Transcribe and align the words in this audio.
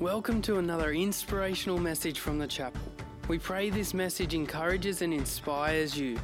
Welcome 0.00 0.40
to 0.42 0.56
another 0.56 0.92
inspirational 0.92 1.78
message 1.78 2.18
from 2.20 2.38
the 2.38 2.46
chapel. 2.46 2.80
We 3.28 3.38
pray 3.38 3.68
this 3.68 3.92
message 3.92 4.32
encourages 4.32 5.02
and 5.02 5.12
inspires 5.12 5.98
you. 5.98 6.18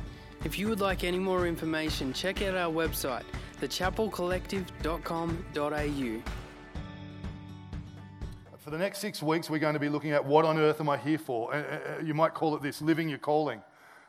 If 0.45 0.59
you 0.59 0.69
would 0.69 0.81
like 0.81 1.05
any 1.05 1.19
more 1.19 1.47
information, 1.47 2.15
check 2.15 2.41
out 2.41 2.55
our 2.55 2.73
website, 2.73 3.25
thechapelcollective.com.au. 3.61 6.23
For 8.57 8.71
the 8.71 8.79
next 8.79 9.01
six 9.01 9.23
weeks, 9.23 9.51
we're 9.51 9.59
going 9.59 9.75
to 9.75 9.79
be 9.79 9.91
looking 9.91 10.13
at 10.13 10.25
what 10.25 10.47
on 10.47 10.57
earth 10.57 10.81
am 10.81 10.89
I 10.89 10.97
here 10.97 11.19
for? 11.19 11.55
Uh, 11.55 11.59
uh, 11.59 11.99
You 12.03 12.15
might 12.15 12.33
call 12.33 12.57
it 12.57 12.63
this 12.63 12.81
living 12.81 13.11
your 13.11 13.19
calling. 13.19 13.61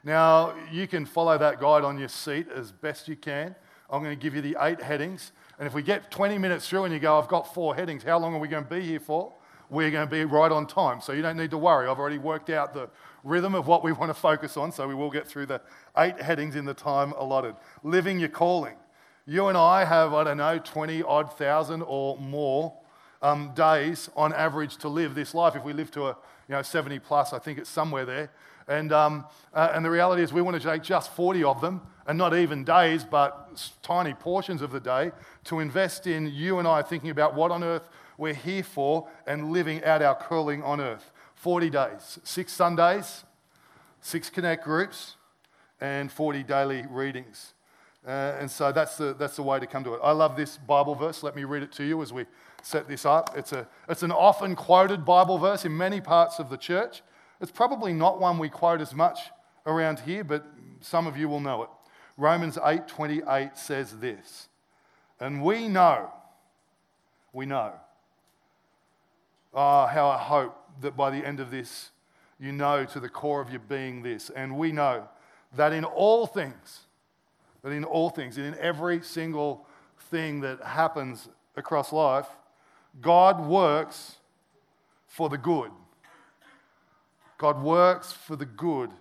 Now, 0.01 0.55
you 0.71 0.87
can 0.87 1.05
follow 1.05 1.37
that 1.37 1.59
guide 1.59 1.83
on 1.83 1.99
your 1.99 2.07
seat 2.07 2.47
as 2.55 2.71
best 2.71 3.09
you 3.09 3.17
can. 3.17 3.53
I'm 3.89 4.01
going 4.01 4.17
to 4.17 4.21
give 4.21 4.33
you 4.33 4.41
the 4.41 4.55
eight 4.61 4.81
headings. 4.81 5.33
And 5.59 5.67
if 5.67 5.73
we 5.73 5.81
get 5.81 6.09
20 6.09 6.37
minutes 6.37 6.69
through 6.69 6.85
and 6.85 6.93
you 6.93 7.01
go, 7.01 7.19
I've 7.19 7.27
got 7.27 7.53
four 7.53 7.75
headings, 7.75 8.03
how 8.03 8.17
long 8.17 8.33
are 8.33 8.39
we 8.39 8.47
going 8.47 8.63
to 8.63 8.69
be 8.69 8.79
here 8.79 9.01
for? 9.01 9.33
We're 9.69 9.91
going 9.91 10.07
to 10.07 10.11
be 10.11 10.23
right 10.25 10.51
on 10.51 10.65
time. 10.67 11.01
So 11.01 11.11
you 11.11 11.21
don't 11.21 11.37
need 11.37 11.51
to 11.51 11.57
worry. 11.57 11.87
I've 11.87 11.99
already 11.99 12.17
worked 12.17 12.49
out 12.49 12.73
the 12.73 12.89
rhythm 13.23 13.55
of 13.55 13.67
what 13.67 13.83
we 13.83 13.91
want 13.91 14.09
to 14.09 14.13
focus 14.13 14.57
on. 14.57 14.71
So 14.71 14.87
we 14.87 14.95
will 14.95 15.11
get 15.11 15.27
through 15.27 15.47
the 15.47 15.61
eight 15.97 16.21
headings 16.21 16.55
in 16.55 16.65
the 16.65 16.73
time 16.73 17.13
allotted. 17.13 17.55
Living 17.83 18.19
your 18.19 18.29
calling. 18.29 18.75
You 19.25 19.47
and 19.47 19.57
I 19.57 19.83
have, 19.83 20.13
I 20.13 20.23
don't 20.23 20.37
know, 20.37 20.57
20 20.57 21.03
odd 21.03 21.37
thousand 21.37 21.81
or 21.81 22.17
more 22.17 22.73
um, 23.21 23.51
days 23.55 24.09
on 24.15 24.33
average 24.33 24.77
to 24.77 24.87
live 24.87 25.15
this 25.15 25.33
life. 25.33 25.55
If 25.55 25.63
we 25.63 25.73
live 25.73 25.91
to 25.91 26.07
a 26.07 26.17
you 26.47 26.55
know 26.55 26.61
70 26.61 26.99
plus, 26.99 27.33
I 27.33 27.39
think 27.39 27.59
it's 27.59 27.69
somewhere 27.69 28.05
there. 28.05 28.31
And, 28.67 28.91
um, 28.91 29.25
uh, 29.53 29.71
and 29.73 29.83
the 29.83 29.89
reality 29.89 30.21
is, 30.21 30.33
we 30.33 30.41
want 30.41 30.61
to 30.61 30.65
take 30.65 30.83
just 30.83 31.13
40 31.15 31.43
of 31.45 31.61
them, 31.61 31.81
and 32.05 32.17
not 32.17 32.35
even 32.35 32.65
days, 32.65 33.05
but 33.05 33.63
tiny 33.81 34.13
portions 34.13 34.61
of 34.61 34.71
the 34.71 34.79
day, 34.79 35.11
to 35.45 35.59
invest 35.59 36.05
in 36.05 36.27
you 36.27 36.59
and 36.59 36.67
I 36.67 36.81
thinking 36.81 37.09
about 37.09 37.33
what 37.33 37.51
on 37.51 37.63
earth 37.63 37.87
we're 38.17 38.33
here 38.33 38.63
for 38.63 39.07
and 39.25 39.51
living 39.51 39.83
out 39.83 40.01
our 40.01 40.15
calling 40.15 40.63
on 40.63 40.81
earth. 40.81 41.11
40 41.35 41.69
days, 41.69 42.19
six 42.23 42.51
Sundays, 42.51 43.23
six 44.01 44.29
connect 44.29 44.63
groups, 44.63 45.15
and 45.79 46.11
40 46.11 46.43
daily 46.43 46.83
readings. 46.89 47.53
Uh, 48.05 48.35
and 48.39 48.49
so 48.49 48.71
that's 48.71 48.97
the, 48.97 49.13
that's 49.13 49.35
the 49.35 49.43
way 49.43 49.59
to 49.59 49.67
come 49.67 49.83
to 49.83 49.93
it. 49.93 49.99
I 50.01 50.11
love 50.11 50.35
this 50.35 50.57
Bible 50.57 50.95
verse. 50.95 51.23
Let 51.23 51.35
me 51.35 51.43
read 51.43 51.61
it 51.61 51.71
to 51.73 51.83
you 51.83 52.01
as 52.01 52.13
we 52.13 52.25
set 52.63 52.87
this 52.87 53.05
up. 53.05 53.37
It's, 53.37 53.51
a, 53.51 53.67
it's 53.89 54.03
an 54.03 54.11
often 54.11 54.55
quoted 54.55 55.05
Bible 55.05 55.37
verse 55.37 55.65
in 55.65 55.75
many 55.75 56.01
parts 56.01 56.39
of 56.39 56.49
the 56.49 56.57
church. 56.57 57.01
It's 57.41 57.51
probably 57.51 57.93
not 57.93 58.19
one 58.19 58.39
we 58.39 58.49
quote 58.49 58.81
as 58.81 58.95
much 58.95 59.19
around 59.65 59.99
here, 59.99 60.23
but 60.23 60.45
some 60.79 61.05
of 61.05 61.17
you 61.17 61.29
will 61.29 61.39
know 61.39 61.63
it. 61.63 61.69
Romans 62.17 62.57
8:28 62.57 63.57
says 63.57 63.99
this, 63.99 64.49
and 65.19 65.43
we 65.43 65.67
know, 65.67 66.11
we 67.31 67.45
know. 67.45 67.73
Oh, 69.59 69.87
how 69.87 70.09
I 70.09 70.19
hope 70.19 70.55
that 70.81 70.95
by 70.95 71.09
the 71.09 71.25
end 71.25 71.39
of 71.39 71.49
this, 71.49 71.89
you 72.39 72.51
know 72.51 72.85
to 72.85 72.99
the 72.99 73.09
core 73.09 73.41
of 73.41 73.49
your 73.49 73.59
being 73.59 74.03
this. 74.03 74.29
And 74.29 74.55
we 74.55 74.71
know 74.71 75.09
that 75.55 75.73
in 75.73 75.83
all 75.83 76.27
things, 76.27 76.81
that 77.63 77.71
in 77.71 77.83
all 77.83 78.11
things, 78.11 78.37
in 78.37 78.55
every 78.59 79.01
single 79.01 79.65
thing 80.11 80.41
that 80.41 80.61
happens 80.61 81.27
across 81.55 81.91
life, 81.91 82.27
God 83.01 83.47
works 83.47 84.17
for 85.07 85.27
the 85.27 85.39
good. 85.39 85.71
God 87.39 87.59
works 87.59 88.11
for 88.11 88.35
the 88.35 88.45
good 88.45 88.91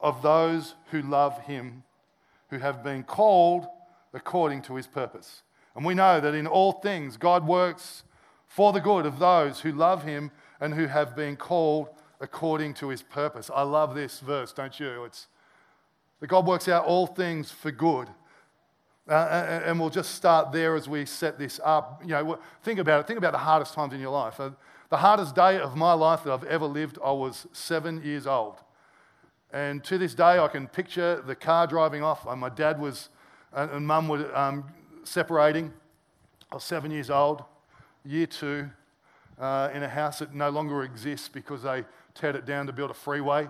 of 0.00 0.22
those 0.22 0.76
who 0.92 1.02
love 1.02 1.40
Him, 1.40 1.82
who 2.50 2.58
have 2.58 2.84
been 2.84 3.02
called 3.02 3.66
according 4.14 4.62
to 4.62 4.76
His 4.76 4.86
purpose. 4.86 5.42
And 5.74 5.84
we 5.84 5.94
know 5.94 6.20
that 6.20 6.34
in 6.36 6.46
all 6.46 6.70
things, 6.70 7.16
God 7.16 7.44
works 7.44 8.04
for 8.54 8.72
the 8.72 8.80
good 8.80 9.06
of 9.06 9.18
those 9.18 9.60
who 9.60 9.72
love 9.72 10.04
Him 10.04 10.30
and 10.60 10.74
who 10.74 10.86
have 10.86 11.14
been 11.16 11.36
called 11.36 11.88
according 12.20 12.74
to 12.74 12.88
His 12.88 13.02
purpose. 13.02 13.50
I 13.54 13.62
love 13.62 13.94
this 13.94 14.20
verse, 14.20 14.52
don't 14.52 14.78
you? 14.78 15.04
It's 15.04 15.28
that 16.20 16.28
God 16.28 16.46
works 16.46 16.68
out 16.68 16.84
all 16.84 17.06
things 17.06 17.50
for 17.50 17.70
good. 17.70 18.08
Uh, 19.08 19.46
and 19.48 19.64
and 19.64 19.80
we'll 19.80 19.90
just 19.90 20.14
start 20.14 20.52
there 20.52 20.76
as 20.76 20.88
we 20.88 21.06
set 21.06 21.38
this 21.38 21.60
up. 21.64 22.00
You 22.02 22.10
know, 22.10 22.38
think 22.62 22.78
about 22.78 23.00
it. 23.00 23.06
Think 23.06 23.18
about 23.18 23.32
the 23.32 23.38
hardest 23.38 23.74
times 23.74 23.92
in 23.94 24.00
your 24.00 24.12
life. 24.12 24.38
Uh, 24.38 24.50
The 24.90 24.98
hardest 24.98 25.34
day 25.34 25.58
of 25.58 25.74
my 25.74 25.94
life 25.94 26.22
that 26.24 26.32
I've 26.32 26.48
ever 26.56 26.66
lived, 26.66 26.98
I 27.02 27.12
was 27.12 27.46
seven 27.52 28.02
years 28.04 28.26
old. 28.26 28.56
And 29.52 29.82
to 29.84 29.96
this 29.98 30.14
day, 30.14 30.38
I 30.38 30.48
can 30.48 30.68
picture 30.68 31.22
the 31.26 31.34
car 31.34 31.66
driving 31.66 32.04
off. 32.04 32.26
My 32.36 32.50
dad 32.50 32.78
was, 32.78 33.10
and 33.52 33.70
and 33.70 33.86
mum 33.86 34.08
were 34.08 34.24
um, 34.36 34.64
separating. 35.04 35.72
I 36.50 36.54
was 36.54 36.64
seven 36.64 36.90
years 36.90 37.10
old, 37.10 37.42
year 38.04 38.26
two, 38.26 38.70
uh, 39.38 39.70
in 39.74 39.82
a 39.82 39.88
house 39.88 40.20
that 40.20 40.34
no 40.34 40.50
longer 40.50 40.82
exists 40.82 41.28
because 41.28 41.62
they 41.62 41.84
teared 42.14 42.34
it 42.34 42.44
down 42.44 42.66
to 42.66 42.72
build 42.72 42.90
a 42.90 42.94
freeway. 42.94 43.48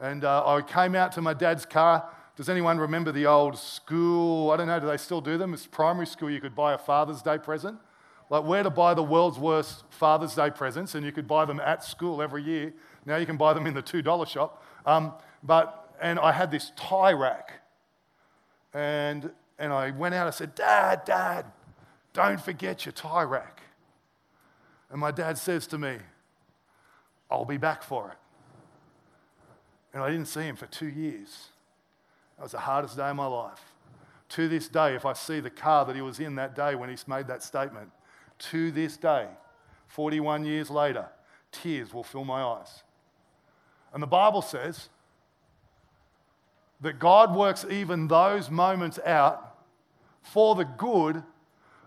And 0.00 0.24
uh, 0.24 0.46
I 0.46 0.62
came 0.62 0.94
out 0.94 1.12
to 1.12 1.22
my 1.22 1.34
dad's 1.34 1.66
car. 1.66 2.08
Does 2.36 2.48
anyone 2.48 2.78
remember 2.78 3.12
the 3.12 3.26
old 3.26 3.58
school? 3.58 4.50
I 4.50 4.56
don't 4.56 4.68
know, 4.68 4.78
do 4.78 4.86
they 4.86 4.96
still 4.96 5.20
do 5.20 5.36
them? 5.36 5.52
It's 5.52 5.66
primary 5.66 6.06
school, 6.06 6.30
you 6.30 6.40
could 6.40 6.54
buy 6.54 6.72
a 6.72 6.78
Father's 6.78 7.22
Day 7.22 7.38
present. 7.38 7.78
Like 8.30 8.44
where 8.44 8.62
to 8.62 8.70
buy 8.70 8.94
the 8.94 9.02
world's 9.02 9.38
worst 9.38 9.84
Father's 9.90 10.34
Day 10.34 10.50
presents, 10.50 10.94
and 10.94 11.04
you 11.04 11.12
could 11.12 11.26
buy 11.26 11.44
them 11.44 11.60
at 11.60 11.82
school 11.82 12.22
every 12.22 12.42
year. 12.42 12.74
Now 13.06 13.16
you 13.16 13.26
can 13.26 13.36
buy 13.36 13.54
them 13.54 13.66
in 13.66 13.74
the 13.74 13.82
$2 13.82 14.26
shop. 14.26 14.62
Um, 14.86 15.12
but, 15.42 15.94
and 16.00 16.18
I 16.18 16.32
had 16.32 16.50
this 16.50 16.72
tie 16.76 17.12
rack. 17.12 17.52
And, 18.74 19.30
and 19.58 19.72
I 19.72 19.90
went 19.90 20.14
out, 20.14 20.26
I 20.26 20.30
said, 20.30 20.54
Dad, 20.54 21.04
Dad, 21.04 21.46
don't 22.12 22.40
forget 22.40 22.84
your 22.84 22.92
tie 22.92 23.22
rack. 23.22 23.57
And 24.90 25.00
my 25.00 25.10
dad 25.10 25.38
says 25.38 25.66
to 25.68 25.78
me, 25.78 25.96
I'll 27.30 27.44
be 27.44 27.58
back 27.58 27.82
for 27.82 28.10
it. 28.10 28.16
And 29.92 30.02
I 30.02 30.10
didn't 30.10 30.26
see 30.26 30.42
him 30.42 30.56
for 30.56 30.66
two 30.66 30.88
years. 30.88 31.48
That 32.36 32.44
was 32.44 32.52
the 32.52 32.58
hardest 32.58 32.96
day 32.96 33.08
of 33.08 33.16
my 33.16 33.26
life. 33.26 33.60
To 34.30 34.48
this 34.48 34.68
day, 34.68 34.94
if 34.94 35.06
I 35.06 35.14
see 35.14 35.40
the 35.40 35.50
car 35.50 35.84
that 35.86 35.96
he 35.96 36.02
was 36.02 36.20
in 36.20 36.34
that 36.36 36.54
day 36.54 36.74
when 36.74 36.88
he 36.90 36.96
made 37.06 37.26
that 37.28 37.42
statement, 37.42 37.90
to 38.50 38.70
this 38.70 38.96
day, 38.96 39.26
41 39.88 40.44
years 40.44 40.70
later, 40.70 41.06
tears 41.50 41.92
will 41.92 42.04
fill 42.04 42.24
my 42.24 42.42
eyes. 42.42 42.82
And 43.92 44.02
the 44.02 44.06
Bible 44.06 44.42
says 44.42 44.90
that 46.80 46.98
God 46.98 47.34
works 47.34 47.64
even 47.68 48.06
those 48.06 48.50
moments 48.50 48.98
out 49.04 49.56
for 50.22 50.54
the 50.54 50.64
good 50.64 51.22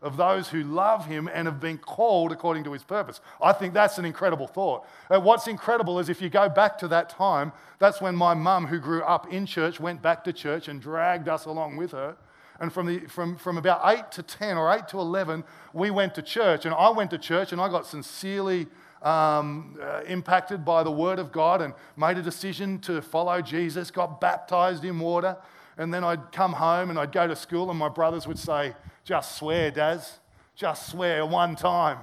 of 0.01 0.17
those 0.17 0.49
who 0.49 0.63
love 0.63 1.05
him 1.05 1.29
and 1.31 1.47
have 1.47 1.59
been 1.59 1.77
called 1.77 2.31
according 2.31 2.63
to 2.63 2.73
his 2.73 2.83
purpose. 2.83 3.21
I 3.41 3.53
think 3.53 3.73
that's 3.73 3.97
an 3.99 4.05
incredible 4.05 4.47
thought. 4.47 4.85
And 5.09 5.23
what's 5.23 5.47
incredible 5.47 5.99
is 5.99 6.09
if 6.09 6.21
you 6.21 6.29
go 6.29 6.49
back 6.49 6.77
to 6.79 6.87
that 6.87 7.09
time, 7.09 7.51
that's 7.77 8.01
when 8.01 8.15
my 8.15 8.33
mum, 8.33 8.67
who 8.67 8.79
grew 8.79 9.03
up 9.03 9.31
in 9.31 9.45
church, 9.45 9.79
went 9.79 10.01
back 10.01 10.23
to 10.23 10.33
church 10.33 10.67
and 10.67 10.81
dragged 10.81 11.29
us 11.29 11.45
along 11.45 11.77
with 11.77 11.91
her. 11.91 12.15
And 12.59 12.71
from, 12.71 12.87
the, 12.87 12.99
from, 13.07 13.37
from 13.37 13.57
about 13.57 13.81
8 13.83 14.11
to 14.13 14.23
10 14.23 14.57
or 14.57 14.73
8 14.73 14.87
to 14.89 14.99
11, 14.99 15.43
we 15.73 15.91
went 15.91 16.15
to 16.15 16.21
church. 16.21 16.65
And 16.65 16.73
I 16.73 16.89
went 16.89 17.11
to 17.11 17.17
church 17.17 17.51
and 17.51 17.61
I 17.61 17.69
got 17.69 17.85
sincerely 17.85 18.67
um, 19.01 19.77
uh, 19.81 20.01
impacted 20.07 20.63
by 20.63 20.83
the 20.83 20.91
Word 20.91 21.19
of 21.19 21.31
God 21.31 21.61
and 21.61 21.73
made 21.97 22.17
a 22.17 22.21
decision 22.21 22.79
to 22.79 23.01
follow 23.01 23.41
Jesus, 23.41 23.89
got 23.89 24.21
baptized 24.21 24.83
in 24.83 24.99
water. 24.99 25.37
And 25.77 25.93
then 25.93 26.03
I'd 26.03 26.31
come 26.31 26.53
home 26.53 26.89
and 26.89 26.99
I'd 26.99 27.11
go 27.11 27.27
to 27.27 27.35
school, 27.35 27.69
and 27.69 27.79
my 27.79 27.89
brothers 27.89 28.27
would 28.27 28.37
say, 28.37 28.75
Just 29.11 29.35
swear, 29.35 29.71
Daz. 29.71 30.19
Just 30.55 30.87
swear 30.87 31.25
one 31.25 31.57
time. 31.57 31.97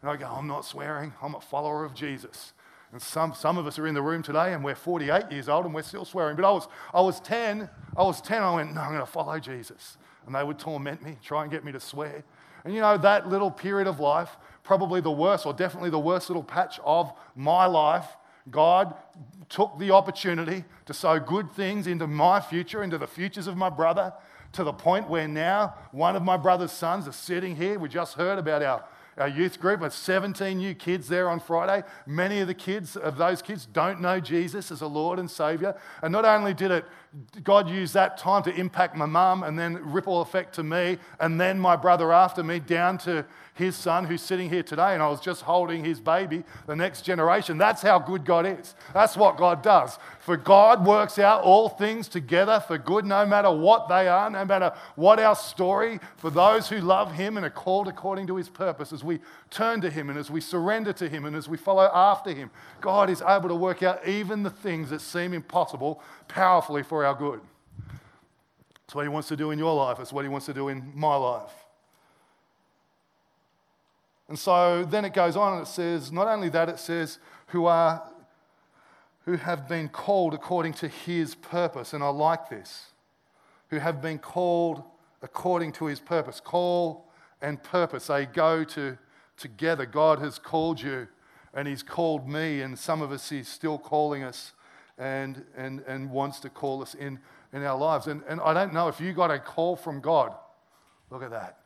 And 0.00 0.08
I 0.08 0.14
go, 0.14 0.26
I'm 0.26 0.46
not 0.46 0.64
swearing. 0.64 1.12
I'm 1.20 1.34
a 1.34 1.40
follower 1.40 1.84
of 1.84 1.92
Jesus. 1.92 2.52
And 2.92 3.02
some, 3.02 3.34
some 3.34 3.58
of 3.58 3.66
us 3.66 3.80
are 3.80 3.86
in 3.88 3.94
the 3.94 4.00
room 4.00 4.22
today 4.22 4.52
and 4.52 4.62
we're 4.62 4.76
48 4.76 5.24
years 5.32 5.48
old 5.48 5.64
and 5.64 5.74
we're 5.74 5.82
still 5.82 6.04
swearing. 6.04 6.36
But 6.36 6.44
I 6.44 6.52
was, 6.52 6.68
I 6.94 7.00
was 7.00 7.18
10. 7.18 7.68
I 7.96 8.02
was 8.04 8.20
10. 8.20 8.44
I 8.44 8.54
went, 8.54 8.74
No, 8.74 8.80
I'm 8.80 8.92
going 8.92 9.00
to 9.00 9.10
follow 9.10 9.40
Jesus. 9.40 9.98
And 10.24 10.36
they 10.36 10.44
would 10.44 10.60
torment 10.60 11.02
me, 11.02 11.16
try 11.20 11.42
and 11.42 11.50
get 11.50 11.64
me 11.64 11.72
to 11.72 11.80
swear. 11.80 12.22
And 12.64 12.72
you 12.72 12.80
know, 12.80 12.96
that 12.96 13.28
little 13.28 13.50
period 13.50 13.88
of 13.88 13.98
life, 13.98 14.36
probably 14.62 15.00
the 15.00 15.10
worst, 15.10 15.46
or 15.46 15.52
definitely 15.52 15.90
the 15.90 15.98
worst 15.98 16.30
little 16.30 16.44
patch 16.44 16.78
of 16.84 17.12
my 17.34 17.66
life, 17.66 18.06
God 18.52 18.94
took 19.48 19.76
the 19.80 19.90
opportunity 19.90 20.62
to 20.86 20.94
sow 20.94 21.18
good 21.18 21.50
things 21.50 21.88
into 21.88 22.06
my 22.06 22.40
future, 22.40 22.84
into 22.84 22.98
the 22.98 23.08
futures 23.08 23.48
of 23.48 23.56
my 23.56 23.68
brother, 23.68 24.12
to 24.52 24.64
the 24.64 24.72
point 24.72 25.08
where 25.08 25.26
now 25.26 25.74
one 25.92 26.16
of 26.16 26.22
my 26.22 26.36
brother's 26.36 26.72
sons 26.72 27.06
is 27.06 27.16
sitting 27.16 27.56
here. 27.56 27.78
We 27.78 27.88
just 27.88 28.14
heard 28.14 28.38
about 28.38 28.62
our, 28.62 28.84
our 29.16 29.28
youth 29.28 29.58
group 29.60 29.80
with 29.80 29.92
17 29.92 30.58
new 30.58 30.74
kids 30.74 31.08
there 31.08 31.28
on 31.30 31.40
Friday. 31.40 31.86
Many 32.06 32.40
of 32.40 32.48
the 32.48 32.54
kids, 32.54 32.96
of 32.96 33.16
those 33.16 33.42
kids, 33.42 33.66
don't 33.66 34.00
know 34.00 34.20
Jesus 34.20 34.70
as 34.70 34.80
a 34.80 34.86
Lord 34.86 35.18
and 35.18 35.30
Savior. 35.30 35.74
And 36.02 36.12
not 36.12 36.24
only 36.24 36.54
did 36.54 36.70
it, 36.70 36.84
God 37.42 37.68
used 37.68 37.92
that 37.94 38.16
time 38.16 38.42
to 38.44 38.54
impact 38.54 38.96
my 38.96 39.04
mum 39.04 39.42
and 39.42 39.58
then 39.58 39.74
ripple 39.92 40.22
effect 40.22 40.54
to 40.54 40.62
me, 40.62 40.98
and 41.20 41.38
then 41.40 41.58
my 41.58 41.76
brother 41.76 42.10
after 42.10 42.42
me 42.42 42.58
down 42.58 42.96
to 42.98 43.26
his 43.54 43.76
son 43.76 44.06
who's 44.06 44.22
sitting 44.22 44.48
here 44.48 44.62
today, 44.62 44.94
and 44.94 45.02
I 45.02 45.08
was 45.08 45.20
just 45.20 45.42
holding 45.42 45.84
his 45.84 46.00
baby, 46.00 46.42
the 46.66 46.74
next 46.74 47.02
generation. 47.02 47.58
That's 47.58 47.82
how 47.82 47.98
good 47.98 48.24
God 48.24 48.46
is. 48.46 48.74
That's 48.94 49.14
what 49.14 49.36
God 49.36 49.62
does. 49.62 49.98
For 50.20 50.38
God 50.38 50.86
works 50.86 51.18
out 51.18 51.42
all 51.42 51.68
things 51.68 52.08
together 52.08 52.64
for 52.66 52.78
good, 52.78 53.04
no 53.04 53.26
matter 53.26 53.50
what 53.50 53.90
they 53.90 54.08
are, 54.08 54.30
no 54.30 54.46
matter 54.46 54.72
what 54.94 55.18
our 55.18 55.36
story, 55.36 56.00
for 56.16 56.30
those 56.30 56.70
who 56.70 56.78
love 56.78 57.12
him 57.12 57.36
and 57.36 57.44
are 57.44 57.50
called 57.50 57.88
according 57.88 58.26
to 58.28 58.36
his 58.36 58.48
purpose, 58.48 58.90
as 58.90 59.04
we 59.04 59.20
turn 59.52 59.80
to 59.82 59.90
Him 59.90 60.10
and 60.10 60.18
as 60.18 60.30
we 60.30 60.40
surrender 60.40 60.92
to 60.94 61.08
Him 61.08 61.24
and 61.24 61.36
as 61.36 61.48
we 61.48 61.56
follow 61.56 61.88
after 61.92 62.32
Him, 62.32 62.50
God 62.80 63.10
is 63.10 63.22
able 63.22 63.48
to 63.48 63.54
work 63.54 63.82
out 63.82 64.06
even 64.08 64.42
the 64.42 64.50
things 64.50 64.90
that 64.90 65.00
seem 65.00 65.32
impossible 65.32 66.02
powerfully 66.26 66.82
for 66.82 67.01
our 67.04 67.14
good. 67.14 67.40
That's 68.86 68.94
what 68.94 69.02
He 69.02 69.08
wants 69.08 69.28
to 69.28 69.36
do 69.36 69.50
in 69.50 69.58
your 69.58 69.74
life, 69.74 69.98
it's 70.00 70.12
what 70.12 70.24
He 70.24 70.28
wants 70.28 70.46
to 70.46 70.54
do 70.54 70.68
in 70.68 70.92
my 70.94 71.16
life. 71.16 71.52
And 74.28 74.38
so 74.38 74.84
then 74.84 75.04
it 75.04 75.12
goes 75.12 75.36
on 75.36 75.54
and 75.54 75.62
it 75.62 75.68
says, 75.68 76.10
not 76.10 76.26
only 76.26 76.48
that, 76.48 76.68
it 76.68 76.78
says, 76.78 77.18
who 77.48 77.66
are 77.66 78.02
who 79.24 79.36
have 79.36 79.68
been 79.68 79.88
called 79.88 80.34
according 80.34 80.72
to 80.72 80.88
his 80.88 81.34
purpose. 81.34 81.92
And 81.92 82.02
I 82.02 82.08
like 82.08 82.48
this. 82.48 82.86
Who 83.68 83.78
have 83.78 84.02
been 84.02 84.18
called 84.18 84.82
according 85.22 85.72
to 85.72 85.86
his 85.86 86.00
purpose. 86.00 86.40
Call 86.40 87.08
and 87.40 87.62
purpose, 87.62 88.06
they 88.06 88.26
go 88.26 88.64
to, 88.64 88.98
together. 89.36 89.86
God 89.86 90.18
has 90.18 90.38
called 90.38 90.80
you 90.80 91.08
and 91.54 91.68
he's 91.68 91.82
called 91.82 92.28
me, 92.28 92.62
and 92.62 92.78
some 92.78 93.02
of 93.02 93.12
us 93.12 93.28
he's 93.28 93.48
still 93.48 93.76
calling 93.76 94.22
us 94.22 94.52
and, 94.98 95.44
and, 95.56 95.80
and 95.86 96.10
wants 96.10 96.40
to 96.40 96.50
call 96.50 96.82
us 96.82 96.94
in, 96.94 97.18
in 97.52 97.62
our 97.64 97.76
lives. 97.76 98.06
And, 98.06 98.22
and 98.28 98.40
I 98.40 98.54
don't 98.54 98.72
know 98.72 98.88
if 98.88 99.00
you 99.00 99.12
got 99.12 99.30
a 99.30 99.38
call 99.38 99.76
from 99.76 100.00
God. 100.00 100.34
Look 101.10 101.22
at 101.22 101.30
that. 101.30 101.58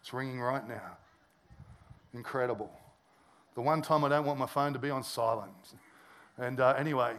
It's 0.00 0.12
ringing 0.12 0.40
right 0.40 0.66
now. 0.66 0.96
Incredible. 2.14 2.70
The 3.54 3.60
one 3.60 3.82
time 3.82 4.04
I 4.04 4.08
don't 4.08 4.24
want 4.24 4.38
my 4.38 4.46
phone 4.46 4.72
to 4.72 4.78
be 4.78 4.90
on 4.90 5.02
silent. 5.02 5.52
And 6.38 6.60
uh, 6.60 6.74
anyway, 6.78 7.14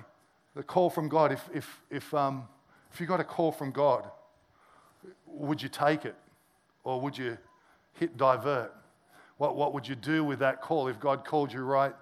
the 0.56 0.64
call 0.64 0.90
from 0.90 1.10
God, 1.10 1.32
if, 1.32 1.50
if, 1.54 1.82
if, 1.90 2.14
um, 2.14 2.48
if 2.92 3.00
you 3.00 3.08
got 3.08 3.20
a 3.20 3.24
call 3.24 3.52
from 3.52 3.72
God, 3.72 4.10
would 5.28 5.62
you 5.62 5.70
take 5.70 6.06
it? 6.06 6.16
Or 6.84 7.00
would 7.02 7.18
you 7.18 7.38
hit 7.94 8.18
divert? 8.18 8.74
What, 9.38 9.56
what 9.56 9.74
would 9.74 9.88
you 9.88 9.96
do 9.96 10.24
with 10.24 10.40
that 10.40 10.62
call 10.62 10.88
if 10.88 11.00
God 11.00 11.26
called 11.26 11.54
you 11.54 11.62
right 11.62 11.94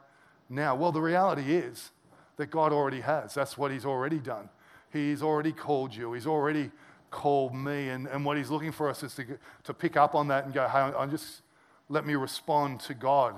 now? 0.50 0.76
Well, 0.76 0.92
the 0.92 1.02
reality 1.02 1.54
is 1.54 1.92
that 2.38 2.52
God 2.52 2.72
already 2.74 3.02
has. 3.02 3.34
That's 3.34 3.58
what 3.58 3.72
He's 3.72 3.86
already 3.86 4.20
done. 4.20 4.50
He's 4.92 5.22
already 5.22 5.52
called 5.52 5.96
you. 5.96 6.14
He's 6.14 6.28
already 6.28 6.72
called 7.10 7.54
me. 7.56 7.90
And, 7.90 8.08
and 8.08 8.26
what 8.26 8.38
He's 8.38 8.50
looking 8.50 8.72
for 8.72 8.90
us 8.90 9.04
is 9.04 9.14
to, 9.16 9.26
to 9.64 9.74
pick 9.74 9.98
up 9.98 10.16
on 10.16 10.28
that 10.30 10.46
and 10.46 10.54
go, 10.54 10.68
hey, 10.68 10.80
I'm 10.80 11.12
just 11.12 11.42
let 11.92 12.06
me 12.06 12.16
respond 12.16 12.80
to 12.82 12.94
God, 12.94 13.36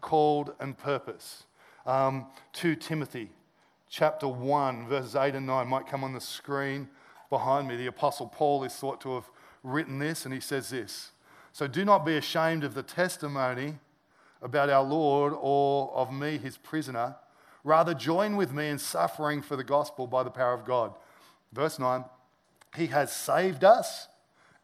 called 0.00 0.54
and 0.60 0.78
purpose. 0.78 1.44
Um, 1.84 2.26
2 2.52 2.76
Timothy 2.76 3.30
chapter 3.88 4.28
1, 4.28 4.86
verses 4.86 5.16
8 5.16 5.34
and 5.34 5.46
9 5.46 5.66
might 5.66 5.88
come 5.88 6.04
on 6.04 6.12
the 6.12 6.20
screen 6.20 6.88
behind 7.30 7.66
me. 7.66 7.76
The 7.76 7.86
Apostle 7.86 8.28
Paul 8.28 8.62
is 8.62 8.72
thought 8.74 9.00
to 9.00 9.16
have 9.16 9.28
written 9.64 9.98
this, 9.98 10.24
and 10.24 10.32
he 10.32 10.40
says 10.40 10.70
this 10.70 11.10
So 11.52 11.66
do 11.66 11.84
not 11.84 12.06
be 12.06 12.16
ashamed 12.16 12.62
of 12.62 12.74
the 12.74 12.82
testimony 12.82 13.78
about 14.40 14.70
our 14.70 14.84
Lord 14.84 15.32
or 15.36 15.92
of 15.92 16.12
me, 16.12 16.38
his 16.38 16.56
prisoner. 16.56 17.16
Rather, 17.66 17.92
join 17.92 18.36
with 18.36 18.52
me 18.52 18.68
in 18.68 18.78
suffering 18.78 19.42
for 19.42 19.56
the 19.56 19.64
gospel 19.64 20.06
by 20.06 20.22
the 20.22 20.30
power 20.30 20.54
of 20.54 20.64
God. 20.64 20.94
Verse 21.52 21.78
9 21.78 22.04
He 22.76 22.86
has 22.86 23.14
saved 23.14 23.64
us 23.64 24.08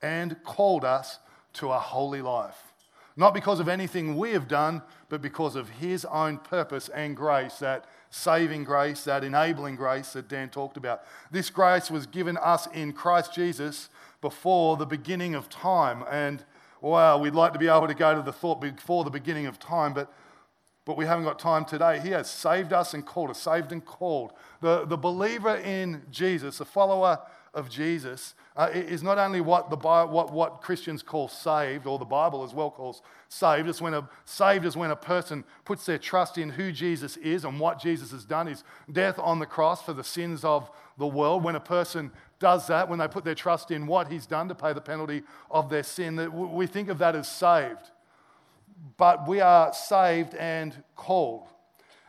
and 0.01 0.43
called 0.45 0.85
us 0.85 1.19
to 1.55 1.71
a 1.71 1.79
holy 1.79 2.23
life 2.23 2.73
not 3.17 3.35
because 3.35 3.61
of 3.61 3.69
anything 3.69 4.17
we 4.17 4.31
have 4.31 4.49
done, 4.49 4.83
but 5.09 5.21
because 5.21 5.57
of 5.57 5.69
His 5.69 6.05
own 6.07 6.39
purpose 6.39 6.89
and 6.89 7.17
grace, 7.17 7.59
that 7.59 7.85
saving 8.11 8.65
grace, 8.65 9.05
that 9.05 9.25
enabling 9.25 9.77
grace 9.77 10.13
that 10.15 10.29
Dan 10.29 10.49
talked 10.49 10.77
about. 10.77 11.03
This 11.31 11.51
grace 11.51 11.91
was 11.91 12.07
given 12.07 12.37
us 12.39 12.67
in 12.69 12.93
Christ 12.93 13.35
Jesus 13.35 13.89
before 14.21 14.77
the 14.77 14.87
beginning 14.87 15.35
of 15.35 15.49
time. 15.49 16.05
And 16.11 16.45
wow, 16.81 17.19
we'd 17.19 17.35
like 17.35 17.53
to 17.53 17.59
be 17.59 17.69
able 17.69 17.89
to 17.89 17.95
go 17.95 18.15
to 18.15 18.23
the 18.23 18.33
thought 18.33 18.61
before 18.61 19.05
the 19.05 19.11
beginning 19.11 19.47
of 19.47 19.59
time, 19.59 19.93
but, 19.93 20.13
but 20.85 20.97
we 20.97 21.07
haven't 21.07 21.25
got 21.25 21.39
time 21.39 21.65
today. 21.65 22.01
He 22.01 22.11
has 22.11 22.29
saved 22.29 22.73
us 22.73 22.95
and 22.95 23.07
called 23.07 23.31
us, 23.31 23.41
saved 23.41 23.73
and 23.73 23.85
called. 23.85 24.33
The, 24.61 24.85
the 24.85 24.97
believer 24.97 25.57
in 25.57 26.03
Jesus, 26.11 26.59
the 26.59 26.65
follower 26.65 27.21
of 27.55 27.69
Jesus 27.69 28.35
uh, 28.57 28.71
is 28.73 29.03
not 29.03 29.19
only 29.19 29.41
what, 29.41 29.71
the, 29.71 29.77
what, 29.77 30.33
what 30.33 30.63
Christians 30.63 31.03
call 31.03 31.29
saved, 31.29 31.87
or 31.87 31.99
the 31.99 32.05
Bible 32.05 32.45
as 32.45 32.55
well 32.55 32.71
calls 32.71 33.03
saved. 33.29 33.69
It's 33.69 33.81
when 33.81 33.95
a, 33.95 34.09
saved 34.25 34.65
is 34.65 34.77
when 34.77 34.91
a 34.91 34.97
person 34.97 35.45
puts 35.65 35.87
their 35.87 35.99
trust 35.99 36.39
in 36.39 36.51
who 36.51 36.73
Jesus 36.73 37.17
is 37.19 37.45
and 37.45 37.61
what 37.61 37.81
Jesus 37.81 38.11
has 38.11 38.25
done, 38.25 38.47
his 38.47 38.65
death 38.91 39.19
on 39.19 39.39
the 39.39 39.47
cross 39.47 39.83
for 39.83 39.93
the 39.93 40.05
sins 40.05 40.45
of 40.45 40.71
the 40.99 41.07
world. 41.07 41.45
When 41.45 41.55
a 41.55 41.61
person 41.61 42.11
does 42.39 42.67
that, 42.67 42.89
when 42.89 42.99
they 42.99 43.09
put 43.09 43.25
their 43.25 43.35
trust 43.35 43.71
in 43.71 43.87
what 43.87 44.11
he's 44.11 44.27
done 44.27 44.49
to 44.49 44.55
pay 44.55 44.73
the 44.73 44.81
penalty 44.81 45.23
of 45.51 45.69
their 45.69 45.83
sin, 45.85 46.17
that 46.17 46.33
we 46.33 46.67
think 46.67 46.89
of 46.89 46.99
that 46.99 47.15
as 47.15 47.29
saved. 47.29 47.92
But 48.97 49.29
we 49.29 49.41
are 49.41 49.73
saved 49.73 50.35
and 50.35 50.83
called. 50.97 51.49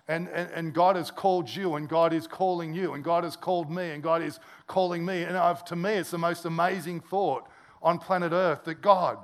And, 0.07 0.27
and, 0.29 0.49
and, 0.51 0.73
God 0.73 0.97
has 0.97 1.11
called 1.11 1.49
you, 1.49 1.75
and 1.75 1.87
God 1.87 2.11
is 2.11 2.27
calling 2.27 2.73
you, 2.73 2.93
and 2.93 3.03
God 3.03 3.23
has 3.23 3.37
called 3.37 3.71
me, 3.71 3.91
and 3.91 4.03
God 4.03 4.21
is 4.21 4.37
calling 4.67 5.05
me. 5.05 5.23
And 5.23 5.37
I've, 5.37 5.63
to 5.65 5.77
me, 5.77 5.93
it's 5.93 6.11
the 6.11 6.17
most 6.17 6.43
amazing 6.43 6.99
thought 6.99 7.47
on 7.81 7.99
planet 7.99 8.33
Earth 8.33 8.65
that 8.65 8.81
God 8.81 9.17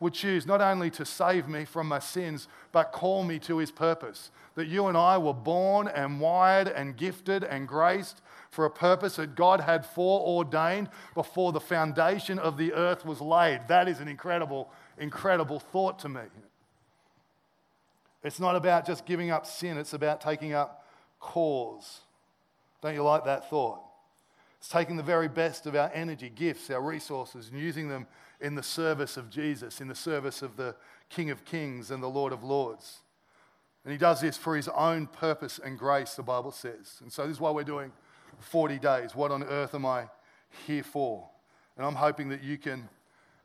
would 0.00 0.12
choose 0.12 0.46
not 0.46 0.60
only 0.60 0.90
to 0.90 1.04
save 1.04 1.48
me 1.48 1.64
from 1.64 1.88
my 1.88 1.98
sins, 1.98 2.46
but 2.72 2.92
call 2.92 3.24
me 3.24 3.38
to 3.40 3.58
his 3.58 3.70
purpose. 3.70 4.30
That 4.54 4.68
you 4.68 4.86
and 4.86 4.96
I 4.96 5.18
were 5.18 5.34
born 5.34 5.88
and 5.88 6.20
wired 6.20 6.68
and 6.68 6.96
gifted 6.96 7.42
and 7.42 7.66
graced 7.66 8.20
for 8.50 8.64
a 8.64 8.70
purpose 8.70 9.16
that 9.16 9.34
God 9.34 9.60
had 9.60 9.84
foreordained 9.84 10.88
before 11.14 11.52
the 11.52 11.60
foundation 11.60 12.38
of 12.38 12.56
the 12.56 12.72
earth 12.72 13.04
was 13.04 13.20
laid. 13.20 13.62
That 13.68 13.88
is 13.88 14.00
an 14.00 14.08
incredible, 14.08 14.70
incredible 14.98 15.58
thought 15.58 15.98
to 16.00 16.08
me. 16.08 16.22
It's 18.22 18.40
not 18.40 18.56
about 18.56 18.86
just 18.86 19.06
giving 19.06 19.30
up 19.30 19.46
sin, 19.46 19.78
it's 19.78 19.92
about 19.92 20.20
taking 20.20 20.52
up 20.52 20.84
cause. 21.20 22.00
Don't 22.82 22.94
you 22.94 23.02
like 23.02 23.24
that 23.24 23.48
thought? 23.48 23.80
It's 24.58 24.68
taking 24.68 24.96
the 24.96 25.02
very 25.02 25.28
best 25.28 25.66
of 25.66 25.76
our 25.76 25.90
energy, 25.94 26.28
gifts, 26.28 26.68
our 26.70 26.82
resources, 26.82 27.48
and 27.50 27.60
using 27.60 27.88
them 27.88 28.06
in 28.40 28.54
the 28.54 28.62
service 28.62 29.16
of 29.16 29.30
Jesus, 29.30 29.80
in 29.80 29.88
the 29.88 29.94
service 29.94 30.42
of 30.42 30.56
the 30.56 30.74
King 31.08 31.30
of 31.30 31.44
Kings 31.44 31.90
and 31.90 32.02
the 32.02 32.08
Lord 32.08 32.32
of 32.32 32.42
Lords. 32.42 32.98
And 33.84 33.92
he 33.92 33.98
does 33.98 34.20
this 34.20 34.36
for 34.36 34.56
his 34.56 34.68
own 34.68 35.06
purpose 35.06 35.60
and 35.64 35.78
grace, 35.78 36.14
the 36.14 36.22
Bible 36.22 36.50
says. 36.50 36.98
And 37.00 37.12
so 37.12 37.22
this 37.22 37.36
is 37.36 37.40
why 37.40 37.50
we're 37.50 37.64
doing 37.64 37.92
40 38.40 38.78
days. 38.78 39.14
What 39.14 39.30
on 39.30 39.44
earth 39.44 39.74
am 39.74 39.86
I 39.86 40.08
here 40.66 40.82
for? 40.82 41.28
And 41.76 41.86
I'm 41.86 41.94
hoping 41.94 42.28
that 42.30 42.42
you 42.42 42.58
can 42.58 42.88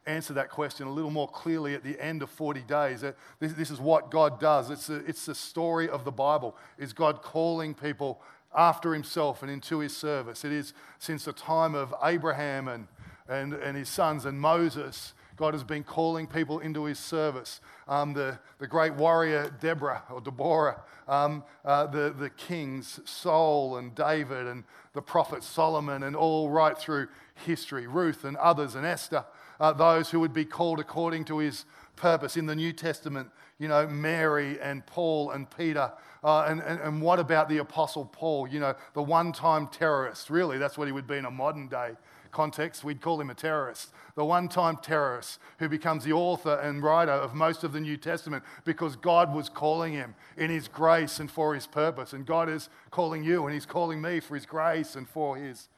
answer 0.06 0.34
that 0.34 0.50
question 0.50 0.88
a 0.88 0.92
little 0.92 1.12
more 1.12 1.28
clearly 1.28 1.74
at 1.74 1.84
the 1.84 2.00
end 2.00 2.22
of 2.22 2.30
40 2.30 2.62
days. 2.62 3.02
This, 3.40 3.54
this 3.54 3.72
is 3.72 3.80
what 3.80 4.12
God 4.12 4.40
does. 4.40 4.70
It's, 4.70 4.90
a, 4.90 4.98
it's 5.06 5.26
the 5.26 5.36
story 5.36 5.88
of 5.88 6.04
the 6.06 6.12
Bible. 6.12 6.58
Is 6.78 6.94
God 6.94 7.22
calling 7.22 7.74
people 7.74 8.22
after 8.56 8.94
himself 8.94 9.42
and 9.42 9.52
into 9.52 9.80
his 9.80 9.96
service. 9.96 10.46
It 10.46 10.52
is 10.52 10.74
since 11.00 11.26
the 11.26 11.34
time 11.34 11.76
of 11.76 11.94
Abraham 12.04 12.68
and, 12.68 12.88
and, 13.28 13.54
and 13.54 13.78
his 13.78 13.90
sons 13.90 14.26
and 14.26 14.40
Moses. 14.40 15.14
God 15.36 15.54
has 15.54 15.64
been 15.64 15.84
calling 15.84 16.28
people 16.28 16.60
into 16.60 16.86
his 16.86 17.00
service. 17.00 17.60
Um, 17.88 18.14
the, 18.14 18.38
the 18.60 18.68
great 18.68 18.94
warrior 18.94 19.52
Deborah 19.60 20.04
or 20.12 20.22
Deborah, 20.22 20.82
um, 21.08 21.44
uh, 21.66 21.88
the, 21.88 22.14
the 22.18 22.30
kings 22.30 23.00
Saul 23.06 23.78
and 23.78 23.96
David 23.96 24.46
and 24.46 24.64
the 24.94 25.02
prophet 25.02 25.44
Solomon, 25.44 26.04
and 26.04 26.16
all 26.16 26.50
right 26.50 26.78
through 26.78 27.08
history, 27.46 27.88
Ruth 27.88 28.24
and 28.24 28.38
others, 28.38 28.76
and 28.76 28.86
Esther 28.86 29.26
uh, 29.64 29.72
those 29.72 30.10
who 30.10 30.20
would 30.20 30.34
be 30.34 30.44
called 30.44 30.82
according 30.82 31.24
to 31.24 31.38
his 31.38 31.64
purpose. 31.96 32.36
In 32.36 32.48
the 32.48 32.56
New 32.56 32.74
Testament, 32.74 33.30
you 33.58 33.70
know, 33.70 33.88
Mary 33.88 34.60
and 34.60 34.86
Paul 34.86 35.32
and 35.32 35.50
Peter. 35.50 35.90
Uh, 36.22 36.42
and, 36.50 36.60
and, 36.62 36.82
and 36.82 37.02
what 37.02 37.18
about 37.18 37.48
the 37.48 37.60
Apostle 37.60 38.04
Paul? 38.04 38.46
You 38.46 38.60
know, 38.60 38.76
the 38.94 39.02
one 39.02 39.32
time 39.32 39.68
terrorist. 39.68 40.30
Really, 40.30 40.58
that's 40.58 40.78
what 40.78 40.90
he 40.90 40.92
would 40.92 41.08
be 41.08 41.16
in 41.16 41.24
a 41.24 41.32
modern 41.32 41.70
day 41.70 41.92
context. 42.34 42.84
We'd 42.84 43.00
call 43.00 43.22
him 43.22 43.30
a 43.30 43.34
terrorist. 43.34 43.94
The 44.16 44.26
one 44.26 44.50
time 44.50 44.76
terrorist 44.82 45.40
who 45.60 45.70
becomes 45.70 46.04
the 46.04 46.12
author 46.12 46.56
and 46.56 46.84
writer 46.84 47.14
of 47.14 47.34
most 47.34 47.64
of 47.64 47.72
the 47.72 47.80
New 47.80 47.96
Testament 47.96 48.44
because 48.66 48.98
God 48.98 49.34
was 49.34 49.48
calling 49.48 49.94
him 49.94 50.14
in 50.36 50.50
his 50.50 50.68
grace 50.68 51.22
and 51.22 51.32
for 51.32 51.56
his 51.56 51.68
purpose. 51.68 52.12
And 52.12 52.26
God 52.26 52.50
is 52.50 52.68
calling 52.92 53.24
you 53.24 53.46
and 53.46 53.54
he's 53.54 53.66
calling 53.66 54.02
me 54.02 54.20
for 54.20 54.36
his 54.36 54.46
grace 54.46 54.98
and 54.98 55.08
for 55.08 55.38
his 55.38 55.70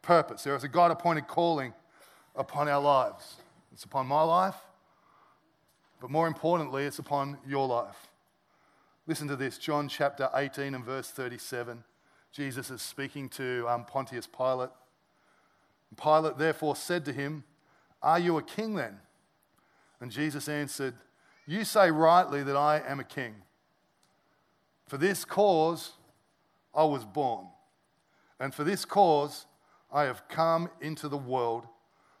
purpose. 0.00 0.44
There 0.44 0.54
is 0.54 0.62
a 0.62 0.68
God 0.68 0.92
appointed 0.92 1.26
calling 1.26 1.72
upon 2.34 2.68
our 2.68 2.80
lives. 2.80 3.36
It's 3.72 3.84
upon 3.84 4.06
my 4.06 4.22
life, 4.22 4.56
but 6.00 6.10
more 6.10 6.26
importantly, 6.26 6.84
it's 6.84 6.98
upon 6.98 7.38
your 7.46 7.66
life. 7.66 8.08
Listen 9.06 9.28
to 9.28 9.36
this 9.36 9.58
John 9.58 9.88
chapter 9.88 10.28
18 10.34 10.74
and 10.74 10.84
verse 10.84 11.10
37. 11.10 11.82
Jesus 12.30 12.70
is 12.70 12.80
speaking 12.80 13.28
to 13.30 13.66
um, 13.68 13.84
Pontius 13.84 14.26
Pilate. 14.26 14.70
Pilate 16.00 16.38
therefore 16.38 16.76
said 16.76 17.04
to 17.04 17.12
him, 17.12 17.44
Are 18.02 18.18
you 18.18 18.38
a 18.38 18.42
king 18.42 18.74
then? 18.74 18.98
And 20.00 20.10
Jesus 20.10 20.48
answered, 20.48 20.94
You 21.46 21.64
say 21.64 21.90
rightly 21.90 22.42
that 22.42 22.56
I 22.56 22.82
am 22.86 23.00
a 23.00 23.04
king. 23.04 23.34
For 24.86 24.96
this 24.96 25.24
cause 25.24 25.92
I 26.74 26.84
was 26.84 27.04
born, 27.04 27.46
and 28.40 28.54
for 28.54 28.64
this 28.64 28.84
cause 28.84 29.46
I 29.92 30.04
have 30.04 30.26
come 30.28 30.70
into 30.80 31.08
the 31.08 31.18
world 31.18 31.66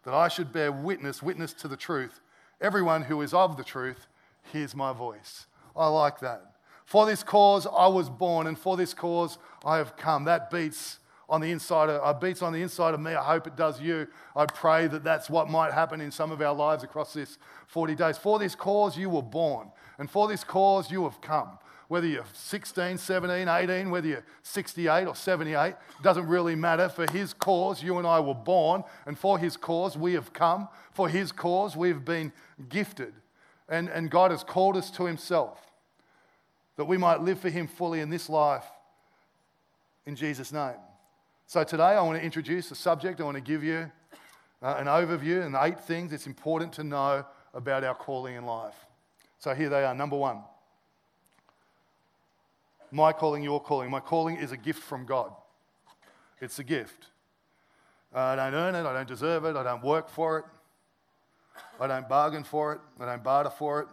that 0.04 0.14
I 0.14 0.28
should 0.28 0.52
bear 0.52 0.72
witness, 0.72 1.22
witness 1.22 1.52
to 1.54 1.68
the 1.68 1.76
truth. 1.76 2.20
Everyone 2.60 3.02
who 3.02 3.20
is 3.22 3.34
of 3.34 3.56
the 3.56 3.64
truth 3.64 4.06
hears 4.52 4.74
my 4.74 4.92
voice. 4.92 5.46
I 5.76 5.88
like 5.88 6.20
that. 6.20 6.52
For 6.84 7.06
this 7.06 7.22
cause 7.22 7.66
I 7.66 7.86
was 7.86 8.10
born, 8.10 8.46
and 8.46 8.58
for 8.58 8.76
this 8.76 8.94
cause 8.94 9.38
I 9.64 9.78
have 9.78 9.96
come. 9.96 10.24
That 10.24 10.50
beats 10.50 10.98
on 11.28 11.40
the 11.40 11.50
inside 11.50 11.88
of, 11.88 12.02
uh, 12.02 12.18
beats 12.18 12.42
on 12.42 12.52
the 12.52 12.60
inside 12.60 12.92
of 12.92 13.00
me. 13.00 13.14
I 13.14 13.24
hope 13.24 13.46
it 13.46 13.56
does 13.56 13.80
you. 13.80 14.06
I 14.36 14.46
pray 14.46 14.86
that 14.88 15.02
that's 15.02 15.30
what 15.30 15.48
might 15.48 15.72
happen 15.72 16.00
in 16.00 16.10
some 16.10 16.30
of 16.30 16.42
our 16.42 16.54
lives 16.54 16.84
across 16.84 17.14
this 17.14 17.38
40 17.68 17.94
days. 17.94 18.18
For 18.18 18.38
this 18.38 18.54
cause 18.54 18.98
you 18.98 19.08
were 19.08 19.22
born, 19.22 19.70
and 19.98 20.10
for 20.10 20.28
this 20.28 20.44
cause 20.44 20.90
you 20.90 21.04
have 21.04 21.20
come. 21.20 21.58
Whether 21.92 22.06
you're 22.06 22.24
16, 22.32 22.96
17, 22.96 23.48
18, 23.48 23.90
whether 23.90 24.08
you're 24.08 24.24
68 24.42 25.04
or 25.04 25.14
78, 25.14 25.74
doesn't 26.02 26.26
really 26.26 26.54
matter. 26.54 26.88
For 26.88 27.04
his 27.12 27.34
cause, 27.34 27.82
you 27.82 27.98
and 27.98 28.06
I 28.06 28.18
were 28.18 28.32
born, 28.32 28.82
and 29.04 29.18
for 29.18 29.38
his 29.38 29.58
cause, 29.58 29.94
we 29.94 30.14
have 30.14 30.32
come. 30.32 30.68
For 30.94 31.10
his 31.10 31.32
cause, 31.32 31.76
we've 31.76 32.02
been 32.02 32.32
gifted. 32.70 33.12
And, 33.68 33.90
and 33.90 34.10
God 34.10 34.30
has 34.30 34.42
called 34.42 34.78
us 34.78 34.90
to 34.92 35.04
himself 35.04 35.70
that 36.76 36.86
we 36.86 36.96
might 36.96 37.20
live 37.20 37.38
for 37.38 37.50
him 37.50 37.66
fully 37.66 38.00
in 38.00 38.08
this 38.08 38.30
life 38.30 38.64
in 40.06 40.16
Jesus' 40.16 40.50
name. 40.50 40.80
So 41.46 41.62
today 41.62 41.82
I 41.82 42.00
want 42.00 42.18
to 42.18 42.24
introduce 42.24 42.70
a 42.70 42.74
subject. 42.74 43.20
I 43.20 43.24
want 43.24 43.36
to 43.36 43.42
give 43.42 43.62
you 43.62 43.92
uh, 44.62 44.76
an 44.78 44.86
overview 44.86 45.44
and 45.44 45.54
eight 45.60 45.78
things 45.78 46.14
it's 46.14 46.26
important 46.26 46.72
to 46.72 46.84
know 46.84 47.26
about 47.52 47.84
our 47.84 47.94
calling 47.94 48.36
in 48.36 48.46
life. 48.46 48.86
So 49.38 49.52
here 49.54 49.68
they 49.68 49.84
are. 49.84 49.94
Number 49.94 50.16
one 50.16 50.38
my 52.92 53.12
calling, 53.12 53.42
your 53.42 53.60
calling. 53.60 53.90
My 53.90 54.00
calling 54.00 54.36
is 54.36 54.52
a 54.52 54.56
gift 54.56 54.82
from 54.82 55.06
God. 55.06 55.32
It's 56.40 56.58
a 56.58 56.64
gift. 56.64 57.06
I 58.14 58.36
don't 58.36 58.54
earn 58.54 58.74
it, 58.74 58.86
I 58.86 58.92
don't 58.92 59.08
deserve 59.08 59.44
it, 59.46 59.56
I 59.56 59.62
don't 59.62 59.82
work 59.82 60.10
for 60.10 60.38
it, 60.40 60.44
I 61.80 61.86
don't 61.86 62.06
bargain 62.08 62.44
for 62.44 62.74
it, 62.74 62.80
I 63.00 63.06
don't 63.06 63.24
barter 63.24 63.48
for 63.48 63.80
it. 63.80 63.88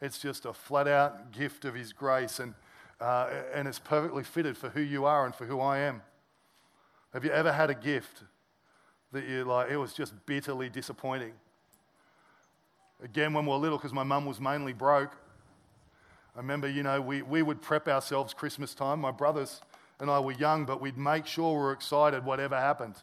It's 0.00 0.18
just 0.18 0.44
a 0.44 0.52
flat 0.52 0.86
out 0.86 1.32
gift 1.32 1.64
of 1.64 1.74
His 1.74 1.92
grace, 1.92 2.38
and, 2.38 2.54
uh, 3.00 3.28
and 3.52 3.66
it's 3.66 3.80
perfectly 3.80 4.22
fitted 4.22 4.56
for 4.56 4.68
who 4.68 4.80
you 4.80 5.04
are 5.04 5.24
and 5.24 5.34
for 5.34 5.46
who 5.46 5.58
I 5.60 5.78
am. 5.78 6.02
Have 7.12 7.24
you 7.24 7.32
ever 7.32 7.50
had 7.50 7.70
a 7.70 7.74
gift 7.74 8.22
that 9.10 9.26
you 9.26 9.44
like, 9.44 9.70
it 9.70 9.78
was 9.78 9.92
just 9.94 10.14
bitterly 10.26 10.68
disappointing? 10.68 11.32
Again, 13.02 13.32
when 13.32 13.46
we 13.46 13.50
were 13.50 13.58
little, 13.58 13.78
because 13.78 13.92
my 13.92 14.04
mum 14.04 14.26
was 14.26 14.40
mainly 14.40 14.72
broke, 14.72 15.12
I 16.36 16.40
remember, 16.40 16.68
you 16.68 16.82
know, 16.82 17.00
we, 17.00 17.22
we 17.22 17.40
would 17.40 17.62
prep 17.62 17.88
ourselves 17.88 18.34
Christmas 18.34 18.74
time. 18.74 19.00
My 19.00 19.10
brothers 19.10 19.62
and 19.98 20.10
I 20.10 20.20
were 20.20 20.32
young, 20.32 20.66
but 20.66 20.82
we'd 20.82 20.98
make 20.98 21.26
sure 21.26 21.54
we 21.54 21.60
were 21.60 21.72
excited 21.72 22.26
whatever 22.26 22.56
happened. 22.60 22.96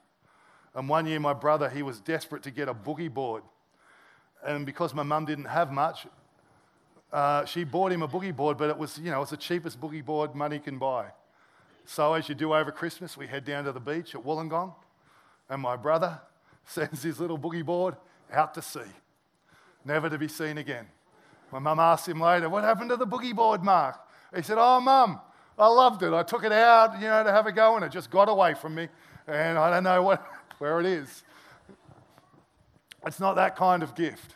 And 0.75 0.87
one 0.87 1.07
year, 1.07 1.19
my 1.19 1.33
brother, 1.33 1.67
he 1.67 1.81
was 1.81 1.99
desperate 1.99 2.43
to 2.43 2.51
get 2.51 2.69
a 2.69 2.75
boogie 2.75 3.11
board. 3.11 3.41
And 4.45 4.67
because 4.67 4.93
my 4.93 5.01
mum 5.01 5.25
didn't 5.25 5.45
have 5.45 5.71
much, 5.71 6.05
uh, 7.11 7.45
she 7.45 7.63
bought 7.63 7.91
him 7.91 8.03
a 8.03 8.07
boogie 8.07 8.35
board, 8.35 8.57
but 8.57 8.69
it 8.69 8.77
was, 8.77 8.99
you 8.99 9.09
know, 9.09 9.23
it's 9.23 9.31
the 9.31 9.37
cheapest 9.37 9.81
boogie 9.81 10.05
board 10.05 10.35
money 10.35 10.59
can 10.59 10.77
buy. 10.77 11.07
So, 11.85 12.13
as 12.13 12.29
you 12.29 12.35
do 12.35 12.53
over 12.53 12.71
Christmas, 12.71 13.17
we 13.17 13.25
head 13.25 13.45
down 13.45 13.63
to 13.65 13.71
the 13.71 13.79
beach 13.79 14.13
at 14.13 14.23
Wollongong, 14.23 14.73
and 15.49 15.61
my 15.61 15.75
brother 15.75 16.21
sends 16.65 17.01
his 17.01 17.19
little 17.19 17.39
boogie 17.39 17.65
board 17.65 17.95
out 18.31 18.53
to 18.53 18.61
sea, 18.61 18.81
never 19.83 20.07
to 20.09 20.19
be 20.19 20.27
seen 20.27 20.59
again. 20.59 20.87
My 21.53 21.59
mum 21.59 21.79
asked 21.79 22.07
him 22.07 22.19
later, 22.19 22.49
What 22.49 22.63
happened 22.63 22.89
to 22.89 22.97
the 22.97 23.07
boogie 23.07 23.35
board, 23.35 23.63
Mark? 23.63 23.99
He 24.35 24.41
said, 24.41 24.57
Oh, 24.59 24.81
mum, 24.81 25.21
I 25.57 25.67
loved 25.67 26.03
it. 26.03 26.11
I 26.11 26.23
took 26.23 26.43
it 26.43 26.51
out, 26.51 26.99
you 26.99 27.07
know, 27.07 27.23
to 27.23 27.31
have 27.31 27.45
a 27.45 27.51
go, 27.51 27.75
and 27.75 27.85
it 27.85 27.91
just 27.91 28.09
got 28.09 28.27
away 28.27 28.55
from 28.55 28.75
me, 28.75 28.89
and 29.27 29.57
I 29.57 29.69
don't 29.69 29.83
know 29.83 30.01
what, 30.01 30.25
where 30.57 30.79
it 30.79 30.85
is. 30.85 31.23
It's 33.05 33.19
not 33.19 33.35
that 33.35 33.55
kind 33.55 33.83
of 33.83 33.95
gift. 33.95 34.35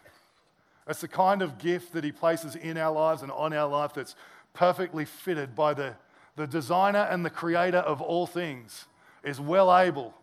It's 0.88 1.02
the 1.02 1.08
kind 1.08 1.42
of 1.42 1.58
gift 1.58 1.94
that 1.94 2.04
He 2.04 2.12
places 2.12 2.56
in 2.56 2.78
our 2.78 2.94
lives 2.94 3.24
and 3.24 3.32
on 3.32 3.52
our 3.52 3.68
life 3.68 3.94
that's 3.94 4.16
perfectly 4.54 5.04
fitted 5.04 5.56
by 5.56 5.74
the 5.74 5.96
the 6.38 6.48
designer 6.48 7.08
and 7.10 7.26
the 7.26 7.30
creator 7.30 7.80
of 7.80 8.00
all 8.00 8.28
things, 8.28 8.86
is 9.24 9.42
well 9.42 9.76
able. 9.76 10.14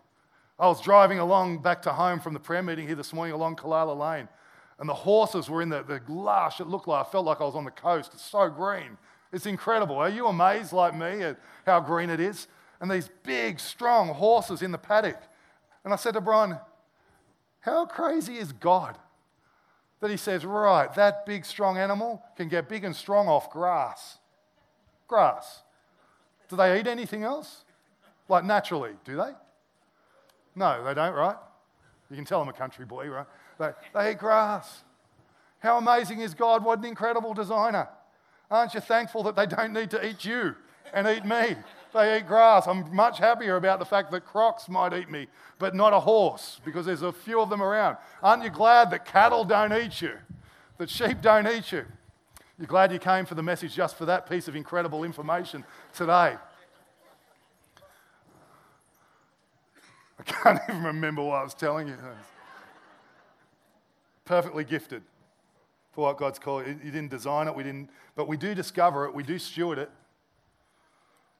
I 0.57 0.67
was 0.67 0.81
driving 0.81 1.19
along 1.19 1.61
back 1.61 1.81
to 1.83 1.91
home 1.91 2.21
from 2.21 2.33
the 2.33 2.39
prayer 2.39 2.63
meeting 2.63 2.87
here 2.87 2.95
this 2.95 3.11
morning 3.11 3.35
along 3.35 3.57
Kalala 3.57 3.95
Lane, 3.95 4.29
and 4.79 4.89
the 4.89 4.93
horses 4.93 5.49
were 5.49 5.61
in 5.61 5.69
the, 5.69 5.83
the 5.83 6.01
lush. 6.07 6.59
It 6.59 6.67
looked 6.67 6.87
like 6.87 7.07
I 7.07 7.09
felt 7.09 7.25
like 7.25 7.39
I 7.39 7.45
was 7.45 7.55
on 7.55 7.63
the 7.63 7.71
coast. 7.71 8.11
It's 8.13 8.25
so 8.25 8.49
green. 8.49 8.97
It's 9.31 9.45
incredible. 9.45 9.97
Are 9.97 10.09
you 10.09 10.27
amazed 10.27 10.73
like 10.73 10.95
me 10.95 11.23
at 11.23 11.39
how 11.65 11.79
green 11.79 12.09
it 12.09 12.19
is? 12.19 12.47
And 12.81 12.91
these 12.91 13.09
big, 13.23 13.59
strong 13.59 14.09
horses 14.09 14.61
in 14.61 14.71
the 14.71 14.77
paddock. 14.77 15.21
And 15.83 15.93
I 15.93 15.95
said 15.95 16.13
to 16.15 16.21
Brian, 16.21 16.57
How 17.61 17.85
crazy 17.85 18.37
is 18.37 18.51
God 18.51 18.97
that 20.01 20.11
He 20.11 20.17
says, 20.17 20.43
Right, 20.43 20.93
that 20.95 21.25
big, 21.25 21.45
strong 21.45 21.77
animal 21.77 22.21
can 22.35 22.49
get 22.49 22.67
big 22.67 22.83
and 22.83 22.95
strong 22.95 23.27
off 23.27 23.49
grass? 23.49 24.17
Grass. 25.07 25.61
Do 26.49 26.57
they 26.57 26.79
eat 26.79 26.87
anything 26.87 27.23
else? 27.23 27.63
Like 28.27 28.43
naturally, 28.43 28.91
do 29.05 29.15
they? 29.15 29.31
No, 30.55 30.83
they 30.83 30.93
don't, 30.93 31.13
right? 31.13 31.35
You 32.09 32.15
can 32.15 32.25
tell 32.25 32.41
I'm 32.41 32.49
a 32.49 32.53
country 32.53 32.85
boy, 32.85 33.07
right? 33.07 33.25
They, 33.59 33.71
they 33.93 34.11
eat 34.11 34.19
grass. 34.19 34.83
How 35.59 35.77
amazing 35.77 36.19
is 36.19 36.33
God? 36.33 36.63
What 36.63 36.79
an 36.79 36.85
incredible 36.85 37.33
designer. 37.33 37.87
Aren't 38.51 38.73
you 38.73 38.79
thankful 38.79 39.23
that 39.23 39.35
they 39.35 39.45
don't 39.45 39.73
need 39.73 39.89
to 39.91 40.05
eat 40.05 40.23
you 40.23 40.55
and 40.93 41.07
eat 41.07 41.25
me? 41.25 41.55
They 41.93 42.17
eat 42.17 42.27
grass. 42.27 42.67
I'm 42.67 42.93
much 42.93 43.19
happier 43.19 43.55
about 43.55 43.79
the 43.79 43.85
fact 43.85 44.11
that 44.11 44.25
crocs 44.25 44.69
might 44.69 44.93
eat 44.93 45.09
me, 45.09 45.27
but 45.57 45.73
not 45.73 45.93
a 45.93 45.99
horse 45.99 46.59
because 46.65 46.85
there's 46.85 47.01
a 47.01 47.11
few 47.11 47.39
of 47.39 47.49
them 47.49 47.63
around. 47.63 47.97
Aren't 48.21 48.43
you 48.43 48.49
glad 48.49 48.91
that 48.91 49.05
cattle 49.05 49.45
don't 49.45 49.73
eat 49.73 50.01
you? 50.01 50.13
That 50.77 50.89
sheep 50.89 51.21
don't 51.21 51.47
eat 51.47 51.71
you? 51.71 51.85
You're 52.59 52.67
glad 52.67 52.91
you 52.91 52.99
came 52.99 53.25
for 53.25 53.35
the 53.35 53.43
message 53.43 53.73
just 53.73 53.97
for 53.97 54.05
that 54.05 54.29
piece 54.29 54.47
of 54.47 54.55
incredible 54.55 55.03
information 55.03 55.63
today. 55.93 56.37
I 60.19 60.23
can't 60.23 60.59
even 60.69 60.83
remember 60.83 61.23
what 61.23 61.35
I 61.35 61.43
was 61.43 61.53
telling 61.53 61.87
you. 61.87 61.97
Perfectly 64.25 64.63
gifted 64.63 65.03
for 65.91 66.05
what 66.05 66.17
God's 66.17 66.39
called. 66.39 66.67
You 66.67 66.91
didn't 66.91 67.09
design 67.09 67.47
it, 67.47 67.55
we 67.55 67.63
didn't, 67.63 67.89
but 68.15 68.27
we 68.27 68.37
do 68.37 68.53
discover 68.53 69.05
it, 69.05 69.13
we 69.13 69.23
do 69.23 69.39
steward 69.39 69.77
it, 69.77 69.89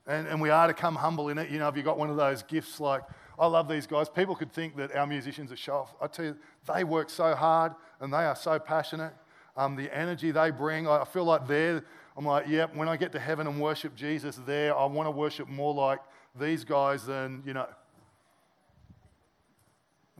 and, 0.08 0.27
and 0.27 0.39
we 0.39 0.50
are 0.50 0.68
to 0.68 0.74
come 0.74 0.96
humble 0.96 1.30
in 1.30 1.38
it. 1.38 1.50
You 1.50 1.60
know, 1.60 1.68
if 1.68 1.75
you've 1.75 1.86
got 1.86 1.98
one 1.98 2.10
of 2.10 2.15
those 2.15 2.44
gifts 2.44 2.80
like, 2.80 3.01
I 3.38 3.48
love 3.48 3.68
these 3.68 3.86
guys. 3.86 4.08
People 4.08 4.36
could 4.36 4.54
think 4.54 4.77
that 4.77 4.96
our 4.96 5.06
musicians 5.06 5.51
are 5.51 5.58
show 5.58 5.75
off. 5.75 5.96
I 6.01 6.08
tell 6.08 6.25
you, 6.25 6.38
they 6.74 6.86
work 6.86 7.10
so 7.10 7.36
hard 7.36 7.74
and 8.00 8.13
they 8.13 8.24
are 8.24 8.36
so 8.36 8.58
passionate 8.60 9.13
um, 9.58 9.75
the 9.75 9.96
energy 9.96 10.32
they 10.32 10.51
bring. 10.51 10.88
I 10.88 11.06
feel 11.06 11.24
like 11.24 11.48
they're, 11.48 11.84
I'm 12.18 12.25
like, 12.25 12.48
yep, 12.48 12.72
yeah, 12.72 12.77
when 12.77 12.88
I 12.88 12.98
get 12.98 13.12
to 13.13 13.20
heaven 13.20 13.48
and 13.48 13.60
worship 13.60 13.96
Jesus 13.96 14.39
there, 14.46 14.75
I 14.75 14.86
want 14.86 15.08
to 15.08 15.12
worship 15.12 15.48
more 15.48 15.74
like 15.74 16.00
these 16.39 16.63
guys 16.63 17.06
than, 17.06 17.42
you 17.46 17.54
know, 17.54 17.68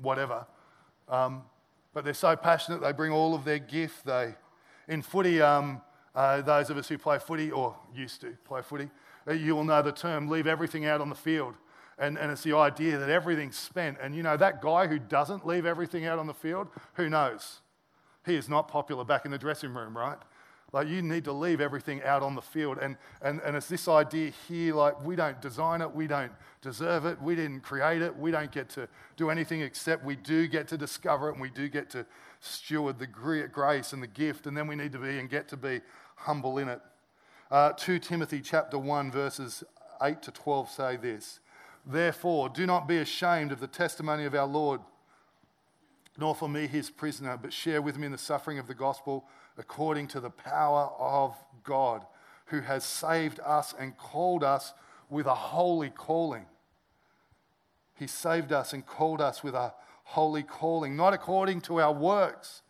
whatever. 0.01 0.45
Um, 1.07 1.43
but 1.95 2.03
they're 2.03 2.13
so 2.13 2.35
passionate, 2.35 2.81
they 2.81 2.91
bring 2.91 3.13
all 3.13 3.33
of 3.33 3.45
their 3.45 3.57
gift. 3.57 4.05
They, 4.05 4.35
in 4.89 5.01
footy, 5.01 5.41
um, 5.41 5.81
uh, 6.13 6.41
those 6.41 6.69
of 6.69 6.77
us 6.77 6.89
who 6.89 6.97
play 6.97 7.17
footy, 7.17 7.51
or 7.51 7.73
used 7.95 8.19
to 8.21 8.35
play 8.43 8.61
footy, 8.61 8.89
uh, 9.25 9.31
you 9.31 9.55
will 9.55 9.63
know 9.63 9.81
the 9.81 9.93
term 9.93 10.27
leave 10.27 10.45
everything 10.45 10.85
out 10.85 10.99
on 10.99 11.07
the 11.07 11.15
field. 11.15 11.55
And, 11.97 12.17
and 12.17 12.29
it's 12.29 12.43
the 12.43 12.53
idea 12.57 12.97
that 12.97 13.09
everything's 13.09 13.55
spent. 13.55 13.97
And 14.01 14.13
you 14.13 14.23
know, 14.23 14.35
that 14.35 14.61
guy 14.61 14.87
who 14.87 14.99
doesn't 14.99 15.47
leave 15.47 15.65
everything 15.65 16.05
out 16.05 16.19
on 16.19 16.27
the 16.27 16.33
field, 16.33 16.67
who 16.95 17.09
knows? 17.09 17.61
He 18.25 18.35
is 18.35 18.49
not 18.49 18.67
popular 18.67 19.05
back 19.05 19.23
in 19.23 19.31
the 19.31 19.37
dressing 19.37 19.73
room, 19.73 19.97
right? 19.97 20.17
Like, 20.74 20.88
you 20.88 21.01
need 21.01 21.24
to 21.25 21.31
leave 21.31 21.62
everything 21.62 22.03
out 22.03 22.22
on 22.22 22.36
the 22.36 22.41
field. 22.41 22.79
And, 22.81 22.98
and, 23.22 23.39
and 23.41 23.55
it's 23.55 23.67
this 23.67 23.88
idea 23.88 24.31
here 24.48 24.74
like, 24.75 25.03
we 25.05 25.15
don't 25.15 25.39
design 25.41 25.81
it, 25.81 25.93
we 25.93 26.07
don't 26.07 26.31
deserve 26.62 27.05
it, 27.05 27.22
we 27.22 27.36
didn't 27.36 27.62
create 27.62 28.01
it, 28.01 28.17
we 28.17 28.31
don't 28.31 28.51
get 28.51 28.69
to 28.72 28.88
do 29.15 29.29
anything 29.29 29.62
except 29.62 30.03
we 30.03 30.15
do 30.15 30.48
get 30.48 30.67
to 30.69 30.77
discover 30.77 31.29
it 31.29 31.34
and 31.34 31.41
we 31.41 31.50
do 31.50 31.69
get 31.69 31.89
to 31.91 32.05
steward 32.39 33.00
the 33.00 33.07
grace 33.07 33.93
and 33.93 34.03
the 34.03 34.07
gift. 34.07 34.48
And 34.48 34.57
then 34.57 34.67
we 34.67 34.75
need 34.75 34.91
to 34.91 35.00
be 35.00 35.17
and 35.17 35.29
get 35.29 35.48
to 35.50 35.57
be 35.57 35.81
humble 36.15 36.57
in 36.57 36.67
it. 36.67 36.81
Uh, 37.50 37.72
2 37.74 38.00
Timothy 38.00 38.41
chapter 38.41 38.77
1, 38.77 39.12
verses 39.12 39.63
8 40.01 40.22
to 40.24 40.31
12 40.31 40.69
say 40.69 40.98
this 40.98 41.39
Therefore, 41.86 42.50
do 42.50 42.65
not 42.65 42.88
be 42.88 42.98
ashamed 42.98 43.51
of 43.51 43.60
the 43.60 43.67
testimony 43.67 44.25
of 44.25 44.34
our 44.34 44.48
Lord 44.48 44.81
nor 46.17 46.34
for 46.34 46.48
me 46.48 46.67
his 46.67 46.89
prisoner, 46.89 47.38
but 47.41 47.51
share 47.51 47.81
with 47.81 47.98
me 47.98 48.05
in 48.05 48.12
the 48.12 48.17
suffering 48.17 48.60
of 48.60 48.67
the 48.67 48.74
gospel 48.74 49.25
according 49.57 50.07
to 50.07 50.19
the 50.19 50.29
power 50.29 50.91
of 51.00 51.35
God, 51.63 52.05
who 52.47 52.62
has 52.62 52.83
saved 52.83 53.39
us 53.39 53.74
and 53.77 53.97
called 53.97 54.43
us 54.43 54.74
with 55.09 55.25
a 55.25 55.35
holy 55.35 55.89
calling. 55.89 56.45
He 57.95 58.07
saved 58.07 58.51
us 58.51 58.74
and 58.74 58.85
called 58.85 59.21
us 59.21 59.43
with 59.43 59.55
a 59.55 59.74
holy 60.03 60.43
calling, 60.43 60.95
not 60.95 61.13
according 61.13 61.62
to 61.62 61.79
our 61.79 61.93
works, 61.93 62.62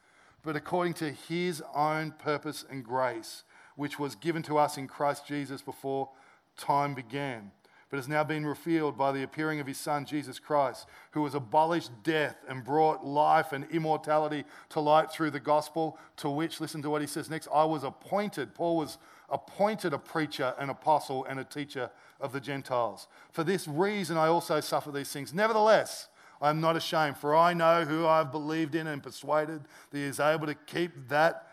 but 0.44 0.56
according 0.56 0.94
to 0.96 1.12
his 1.12 1.62
own 1.74 2.12
purpose 2.12 2.64
and 2.70 2.84
grace, 2.84 3.44
which 3.76 4.00
was 4.00 4.16
given 4.16 4.44
to 4.44 4.58
us 4.58 4.78
in 4.78 4.88
Christ 4.88 5.28
Jesus 5.28 5.62
before 5.62 6.10
time 6.58 6.94
began 6.94 7.52
but 7.90 7.98
has 7.98 8.08
now 8.08 8.24
been 8.24 8.46
revealed 8.46 8.98
by 8.98 9.12
the 9.12 9.24
appearing 9.24 9.60
of 9.60 9.68
his 9.68 9.78
Son, 9.78 10.06
Jesus 10.06 10.40
Christ, 10.40 10.88
who 11.12 11.24
has 11.24 11.36
abolished 11.36 11.92
death 12.04 12.36
and 12.48 12.64
brought 12.64 13.06
life 13.06 13.54
and 13.54 13.66
immortality 13.72 14.44
to 14.70 14.80
light 14.80 15.12
through 15.12 15.32
the 15.32 15.40
gospel, 15.40 15.98
to 16.18 16.30
which, 16.30 16.60
listen 16.60 16.82
to 16.82 16.90
what 16.90 17.02
he 17.02 17.08
says 17.08 17.30
next, 17.30 17.48
I 17.54 17.64
was 17.64 17.84
appointed. 17.84 18.56
Paul 18.56 18.78
was 18.78 18.98
appointed 19.30 19.94
a 19.94 20.00
preacher, 20.00 20.56
an 20.58 20.70
apostle, 20.70 21.26
and 21.26 21.40
a 21.40 21.44
teacher 21.44 21.92
of 22.20 22.34
the 22.34 22.40
Gentiles. 22.40 23.08
For 23.32 23.44
this 23.44 23.68
reason, 23.68 24.18
I 24.18 24.28
also 24.28 24.60
suffer 24.62 24.92
these 24.92 25.12
things. 25.12 25.34
Nevertheless, 25.34 26.08
I 26.42 26.50
am 26.50 26.62
not 26.62 26.76
ashamed, 26.76 27.18
for 27.18 27.36
I 27.36 27.54
know 27.54 27.86
who 27.86 28.06
I 28.08 28.20
have 28.20 28.32
believed 28.32 28.76
in 28.76 28.88
and 28.88 29.02
persuaded 29.02 29.62
that 29.92 29.98
he 29.98 30.04
is 30.04 30.20
able 30.20 30.48
to 30.48 30.56
keep 30.56 31.08
that. 31.10 31.48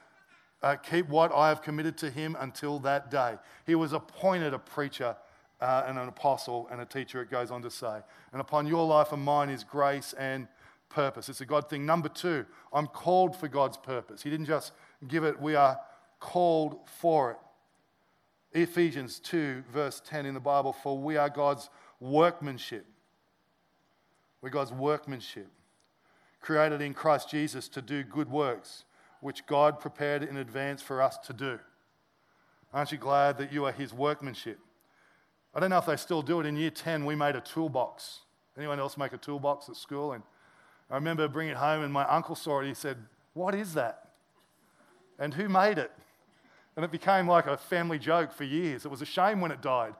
Uh, 0.63 0.77
keep 0.77 1.09
what 1.09 1.33
I 1.35 1.49
have 1.49 1.61
committed 1.61 1.99
to 1.99 2.11
him 2.11 2.37
until 2.39 2.79
that 2.81 3.11
day. 3.11 3.35
He 3.67 3.75
was 3.75 3.93
appointed 3.93 4.55
a 4.55 4.61
preacher 4.61 5.17
uh, 5.63 5.85
and 5.87 5.97
an 5.97 6.09
apostle 6.09 6.69
and 6.73 6.81
a 6.81 6.85
teacher, 6.85 7.23
it 7.23 7.31
goes 7.31 7.53
on 7.53 7.63
to 7.63 7.71
say. 7.71 8.01
And 8.33 8.41
upon 8.41 8.67
your 8.67 8.85
life 8.85 9.13
and 9.13 9.23
mine 9.23 9.49
is 9.49 9.63
grace 9.63 10.13
and 10.19 10.49
purpose. 10.89 11.29
It's 11.29 11.41
a 11.41 11.47
God 11.47 11.71
thing. 11.71 11.87
Number 11.87 12.09
two, 12.09 12.45
I'm 12.73 12.89
called 12.89 13.37
for 13.37 13.47
God's 13.47 13.77
purpose. 13.77 14.23
He 14.23 14.29
didn't 14.29 14.47
just 14.47 14.73
give 15.07 15.23
it, 15.23 15.41
we 15.41 15.55
are 15.55 15.79
called 16.19 16.81
for 16.99 17.31
it. 17.31 17.37
Ephesians 18.55 19.21
2, 19.21 19.63
verse 19.73 20.03
10 20.05 20.27
in 20.27 20.35
the 20.35 20.41
Bible, 20.41 20.73
for 20.73 20.99
we 20.99 21.17
are 21.17 21.31
God's 21.31 21.71
workmanship. 22.01 22.85
We're 24.43 24.51
God's 24.51 24.73
workmanship, 24.73 25.47
created 26.41 26.83
in 26.83 26.93
Christ 26.93 27.31
Jesus 27.31 27.69
to 27.69 27.81
do 27.81 28.03
good 28.03 28.29
works, 28.29 28.85
which 29.21 29.47
God 29.47 29.79
prepared 29.79 30.25
in 30.25 30.39
advance 30.39 30.83
for 30.83 31.01
us 31.01 31.19
to 31.19 31.33
do. 31.33 31.61
Aren't 32.75 32.91
you 32.91 32.99
glad 32.99 33.39
that 33.39 33.53
you 33.53 33.65
are 33.65 33.73
His 33.73 33.95
workmanship? 33.95 34.59
I 35.55 35.61
don't 35.61 35.71
know 35.71 35.79
if 35.79 35.87
they 35.87 35.97
still 35.97 36.23
do 36.23 36.41
it. 36.41 36.47
In 36.47 36.57
year 36.57 36.71
10, 36.71 37.05
we 37.05 37.15
made 37.15 37.37
a 37.37 37.41
toolbox. 37.41 38.21
Anyone 38.57 38.81
else 38.81 38.97
make 38.97 39.13
a 39.13 39.19
toolbox 39.19 39.69
at 39.69 39.77
school? 39.77 40.13
And 40.13 40.23
I 40.91 40.95
remember 40.95 41.29
bringing 41.29 41.53
it 41.53 41.59
home, 41.59 41.83
and 41.83 41.93
my 41.93 42.05
uncle 42.05 42.35
saw 42.35 42.61
it. 42.61 42.67
He 42.67 42.75
said, 42.75 42.97
What 43.35 43.55
is 43.55 43.75
that? 43.75 44.11
And 45.19 45.35
who 45.35 45.49
made 45.49 45.79
it? 45.79 45.93
And 46.77 46.85
it 46.85 46.91
became 46.91 47.29
like 47.29 47.47
a 47.47 47.57
family 47.57 47.99
joke 47.99 48.33
for 48.33 48.45
years. 48.45 48.85
It 48.85 48.91
was 48.91 49.03
a 49.03 49.07
shame 49.07 49.41
when 49.41 49.51
it 49.51 49.61
died. 49.61 49.95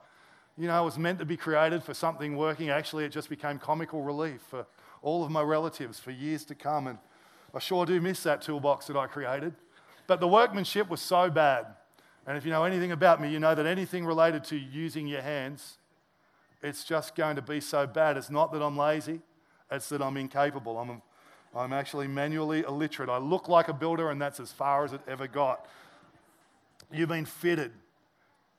You 0.57 0.67
know, 0.67 0.81
it 0.83 0.85
was 0.85 0.99
meant 0.99 1.19
to 1.19 1.25
be 1.25 1.37
created 1.37 1.83
for 1.83 1.95
something 1.95 2.37
working. 2.37 2.71
Actually, 2.71 3.05
it 3.05 3.13
just 3.13 3.29
became 3.29 3.59
comical 3.59 4.03
relief 4.03 4.41
for 4.49 4.67
all 5.03 5.25
of 5.25 5.31
my 5.31 5.43
relatives 5.43 5.99
for 5.99 6.11
years 6.11 6.45
to 6.47 6.55
come. 6.55 6.87
And 6.87 6.99
I 7.55 7.59
sure 7.59 7.85
do 7.85 8.01
miss 8.01 8.23
that 8.23 8.43
toolbox 8.43 8.87
that 8.87 8.97
I 8.97 9.07
created. 9.07 9.55
But 10.07 10.21
the 10.21 10.29
workmanship 10.29 10.89
was 10.89 11.01
so 11.01 11.31
bad. 11.31 11.67
And 12.27 12.37
if 12.37 12.45
you 12.45 12.51
know 12.51 12.65
anything 12.65 12.93
about 12.93 13.21
me, 13.21 13.31
you 13.31 13.41
know 13.41 13.55
that 13.55 13.67
anything 13.67 14.07
related 14.07 14.45
to 14.45 14.57
using 14.57 15.07
your 15.07 15.23
hands, 15.23 15.79
it's 16.63 16.85
just 16.85 17.15
going 17.17 17.37
to 17.37 17.43
be 17.43 17.61
so 17.61 17.87
bad. 17.87 18.17
It's 18.17 18.31
not 18.31 18.53
that 18.53 18.63
I'm 18.63 18.77
lazy, 18.77 19.21
it's 19.71 19.89
that 19.89 20.01
I'm 20.01 20.17
incapable. 20.17 20.79
I'm, 20.79 21.03
I'm 21.55 21.73
actually 21.73 22.07
manually 22.07 22.61
illiterate. 22.61 23.11
I 23.11 23.19
look 23.19 23.49
like 23.49 23.69
a 23.69 23.73
builder, 23.73 24.11
and 24.11 24.21
that's 24.21 24.39
as 24.39 24.53
far 24.53 24.85
as 24.85 24.93
it 24.93 25.01
ever 25.09 25.27
got. 25.27 25.67
You've 26.93 27.09
been 27.09 27.25
fitted. 27.25 27.73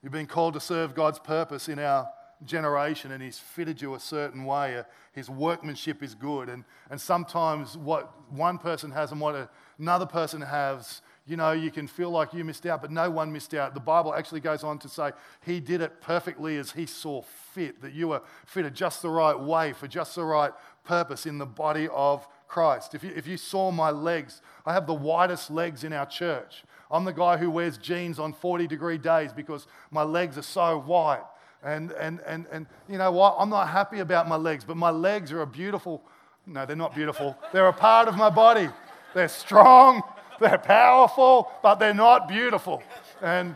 You've 0.01 0.11
been 0.11 0.27
called 0.27 0.55
to 0.55 0.59
serve 0.59 0.93
God's 0.93 1.19
purpose 1.19 1.69
in 1.69 1.79
our 1.79 2.09
generation, 2.43 3.11
and 3.11 3.23
He's 3.23 3.39
fitted 3.39 3.81
you 3.81 3.95
a 3.95 3.99
certain 3.99 4.43
way. 4.43 4.77
Uh, 4.77 4.83
his 5.13 5.29
workmanship 5.29 6.03
is 6.03 6.15
good. 6.15 6.49
And, 6.49 6.65
and 6.89 6.99
sometimes 6.99 7.77
what 7.77 8.11
one 8.31 8.57
person 8.57 8.91
has 8.91 9.11
and 9.11 9.21
what 9.21 9.49
another 9.79 10.05
person 10.05 10.41
has, 10.41 11.01
you 11.25 11.37
know, 11.37 11.53
you 11.53 11.71
can 11.71 11.87
feel 11.87 12.09
like 12.09 12.33
you 12.33 12.43
missed 12.43 12.65
out, 12.65 12.81
but 12.81 12.91
no 12.91 13.09
one 13.09 13.31
missed 13.31 13.53
out. 13.53 13.73
The 13.73 13.79
Bible 13.79 14.13
actually 14.13 14.41
goes 14.41 14.63
on 14.63 14.77
to 14.79 14.89
say 14.89 15.11
He 15.45 15.59
did 15.59 15.81
it 15.81 16.01
perfectly 16.01 16.57
as 16.57 16.71
He 16.71 16.85
saw 16.85 17.21
fit, 17.21 17.81
that 17.81 17.93
you 17.93 18.09
were 18.09 18.21
fitted 18.45 18.73
just 18.73 19.01
the 19.01 19.09
right 19.09 19.39
way 19.39 19.73
for 19.73 19.87
just 19.87 20.15
the 20.15 20.23
right 20.23 20.51
purpose 20.83 21.25
in 21.25 21.37
the 21.37 21.45
body 21.45 21.87
of 21.93 22.27
Christ. 22.47 22.93
If 22.93 23.03
you, 23.03 23.11
if 23.15 23.25
you 23.25 23.37
saw 23.37 23.71
my 23.71 23.89
legs, 23.89 24.41
I 24.65 24.73
have 24.73 24.85
the 24.85 24.93
widest 24.93 25.49
legs 25.49 25.83
in 25.83 25.93
our 25.93 26.05
church. 26.05 26.63
I'm 26.91 27.05
the 27.05 27.13
guy 27.13 27.37
who 27.37 27.49
wears 27.49 27.77
jeans 27.77 28.19
on 28.19 28.33
40 28.33 28.67
degree 28.67 28.97
days 28.97 29.31
because 29.33 29.65
my 29.91 30.03
legs 30.03 30.37
are 30.37 30.43
so 30.43 30.77
wide. 30.77 31.23
And, 31.63 31.91
and, 31.93 32.19
and, 32.27 32.45
and 32.51 32.67
you 32.89 32.97
know 32.97 33.11
what? 33.11 33.35
I'm 33.39 33.49
not 33.49 33.69
happy 33.69 33.99
about 33.99 34.27
my 34.27 34.35
legs, 34.35 34.65
but 34.65 34.75
my 34.75 34.89
legs 34.89 35.31
are 35.31 35.41
a 35.41 35.47
beautiful, 35.47 36.03
no, 36.45 36.65
they're 36.65 36.75
not 36.75 36.93
beautiful. 36.93 37.37
They're 37.53 37.69
a 37.69 37.73
part 37.73 38.09
of 38.09 38.17
my 38.17 38.29
body. 38.29 38.69
They're 39.15 39.29
strong, 39.29 40.03
they're 40.43 40.57
powerful, 40.57 41.51
but 41.61 41.75
they're 41.75 41.93
not 41.93 42.27
beautiful. 42.27 42.83
And, 43.21 43.55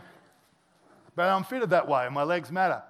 but 1.14 1.28
I'm 1.28 1.44
fitted 1.44 1.70
that 1.70 1.86
way, 1.86 2.06
and 2.06 2.14
my 2.14 2.24
legs 2.24 2.50
matter. 2.50 2.82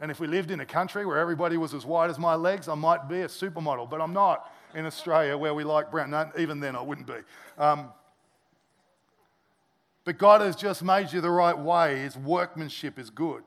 And 0.00 0.10
if 0.10 0.20
we 0.20 0.26
lived 0.26 0.50
in 0.50 0.60
a 0.60 0.66
country 0.66 1.06
where 1.06 1.18
everybody 1.18 1.56
was 1.56 1.74
as 1.74 1.86
wide 1.86 2.10
as 2.10 2.18
my 2.18 2.34
legs, 2.34 2.68
I 2.68 2.74
might 2.74 3.08
be 3.08 3.20
a 3.20 3.28
supermodel, 3.28 3.88
but 3.88 4.00
I'm 4.00 4.12
not 4.12 4.52
in 4.74 4.86
Australia 4.86 5.36
where 5.36 5.54
we 5.54 5.64
like 5.64 5.90
brown. 5.90 6.10
No, 6.10 6.30
even 6.38 6.60
then, 6.60 6.76
I 6.76 6.82
wouldn't 6.82 7.06
be. 7.06 7.18
Um, 7.58 7.90
but 10.04 10.18
God 10.18 10.40
has 10.40 10.56
just 10.56 10.82
made 10.82 11.12
you 11.12 11.20
the 11.20 11.30
right 11.30 11.56
way. 11.56 12.00
His 12.00 12.16
workmanship 12.16 12.98
is 12.98 13.10
good. 13.10 13.42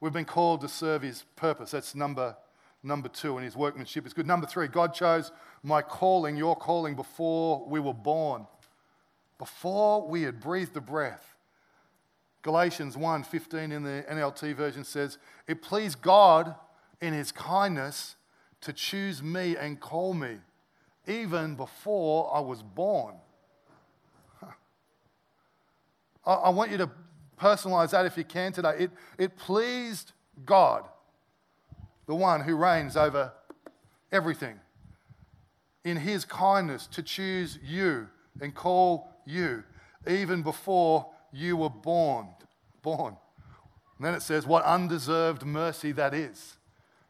We've 0.00 0.12
been 0.12 0.24
called 0.24 0.62
to 0.62 0.68
serve 0.68 1.02
His 1.02 1.24
purpose. 1.36 1.72
That's 1.72 1.94
number, 1.94 2.36
number 2.82 3.08
two, 3.08 3.36
and 3.36 3.44
His 3.44 3.56
workmanship 3.56 4.06
is 4.06 4.12
good. 4.12 4.26
Number 4.26 4.46
three, 4.46 4.68
God 4.68 4.94
chose 4.94 5.32
my 5.62 5.82
calling, 5.82 6.36
your 6.36 6.56
calling, 6.56 6.94
before 6.94 7.66
we 7.68 7.80
were 7.80 7.92
born, 7.92 8.46
before 9.38 10.06
we 10.06 10.22
had 10.22 10.40
breathed 10.40 10.74
the 10.74 10.80
breath. 10.80 11.36
Galatians 12.42 12.96
1:15 12.96 13.72
in 13.72 13.82
the 13.82 14.04
NLT 14.08 14.54
version 14.54 14.84
says, 14.84 15.18
"It 15.46 15.62
pleased 15.62 16.00
God 16.00 16.54
in 17.00 17.12
his 17.12 17.32
kindness 17.32 18.16
to 18.60 18.72
choose 18.72 19.22
me 19.22 19.56
and 19.56 19.80
call 19.80 20.14
me 20.14 20.40
even 21.06 21.56
before 21.56 22.34
I 22.34 22.40
was 22.40 22.62
born." 22.62 23.16
I, 26.24 26.34
I 26.34 26.48
want 26.50 26.70
you 26.70 26.78
to 26.78 26.90
personalize 27.38 27.90
that 27.90 28.06
if 28.06 28.16
you 28.16 28.24
can 28.24 28.52
today. 28.52 28.76
It, 28.78 28.90
it 29.18 29.36
pleased 29.36 30.12
God, 30.44 30.84
the 32.06 32.14
one 32.14 32.42
who 32.42 32.56
reigns 32.56 32.96
over 32.96 33.32
everything, 34.12 34.60
in 35.84 35.96
his 35.98 36.24
kindness 36.24 36.86
to 36.88 37.02
choose 37.02 37.58
you 37.62 38.08
and 38.40 38.54
call 38.54 39.15
you 39.26 39.64
even 40.08 40.42
before 40.42 41.06
you 41.32 41.56
were 41.56 41.70
born. 41.70 42.28
Born. 42.82 43.16
And 43.98 44.06
then 44.06 44.14
it 44.14 44.22
says, 44.22 44.46
What 44.46 44.64
undeserved 44.64 45.44
mercy 45.44 45.92
that 45.92 46.14
is. 46.14 46.56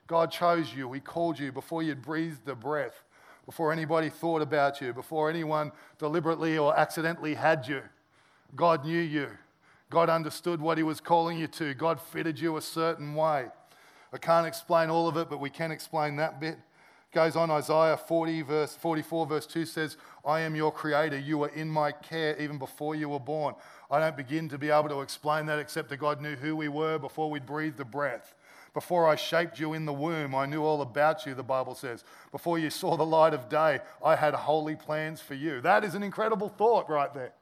God 0.06 0.30
chose 0.30 0.72
you, 0.74 0.92
He 0.92 1.00
called 1.00 1.38
you 1.38 1.52
before 1.52 1.82
you'd 1.82 2.02
breathed 2.02 2.48
a 2.48 2.54
breath, 2.54 3.02
before 3.44 3.72
anybody 3.72 4.08
thought 4.08 4.40
about 4.40 4.80
you, 4.80 4.92
before 4.92 5.28
anyone 5.28 5.72
deliberately 5.98 6.56
or 6.58 6.78
accidentally 6.78 7.34
had 7.34 7.66
you. 7.66 7.82
God 8.54 8.84
knew 8.84 9.00
you. 9.00 9.28
God 9.90 10.08
understood 10.08 10.60
what 10.60 10.78
He 10.78 10.84
was 10.84 11.00
calling 11.00 11.38
you 11.38 11.46
to. 11.48 11.74
God 11.74 12.00
fitted 12.00 12.38
you 12.38 12.56
a 12.56 12.62
certain 12.62 13.14
way. 13.14 13.46
I 14.12 14.18
can't 14.18 14.46
explain 14.46 14.88
all 14.88 15.08
of 15.08 15.16
it, 15.16 15.28
but 15.28 15.40
we 15.40 15.50
can 15.50 15.72
explain 15.72 16.16
that 16.16 16.40
bit. 16.40 16.58
Goes 17.12 17.36
on, 17.36 17.50
Isaiah 17.50 17.96
40, 17.96 18.42
verse 18.42 18.74
44, 18.74 19.26
verse 19.26 19.46
2 19.46 19.64
says, 19.64 19.96
I 20.24 20.40
am 20.40 20.54
your 20.54 20.72
creator. 20.72 21.18
You 21.18 21.38
were 21.38 21.48
in 21.48 21.68
my 21.68 21.92
care 21.92 22.36
even 22.38 22.58
before 22.58 22.94
you 22.94 23.08
were 23.08 23.20
born. 23.20 23.54
I 23.90 24.00
don't 24.00 24.16
begin 24.16 24.48
to 24.50 24.58
be 24.58 24.70
able 24.70 24.88
to 24.88 25.00
explain 25.00 25.46
that 25.46 25.58
except 25.58 25.88
that 25.90 25.98
God 25.98 26.20
knew 26.20 26.36
who 26.36 26.56
we 26.56 26.68
were 26.68 26.98
before 26.98 27.30
we'd 27.30 27.46
breathed 27.46 27.78
the 27.78 27.84
breath. 27.84 28.34
Before 28.74 29.08
I 29.08 29.16
shaped 29.16 29.58
you 29.58 29.72
in 29.72 29.86
the 29.86 29.92
womb, 29.92 30.34
I 30.34 30.44
knew 30.44 30.62
all 30.62 30.82
about 30.82 31.24
you, 31.24 31.34
the 31.34 31.42
Bible 31.42 31.74
says. 31.74 32.04
Before 32.30 32.58
you 32.58 32.68
saw 32.68 32.96
the 32.96 33.06
light 33.06 33.32
of 33.32 33.48
day, 33.48 33.80
I 34.04 34.16
had 34.16 34.34
holy 34.34 34.76
plans 34.76 35.20
for 35.20 35.32
you. 35.32 35.62
That 35.62 35.84
is 35.84 35.94
an 35.94 36.02
incredible 36.02 36.50
thought 36.50 36.90
right 36.90 37.14
there. 37.14 37.32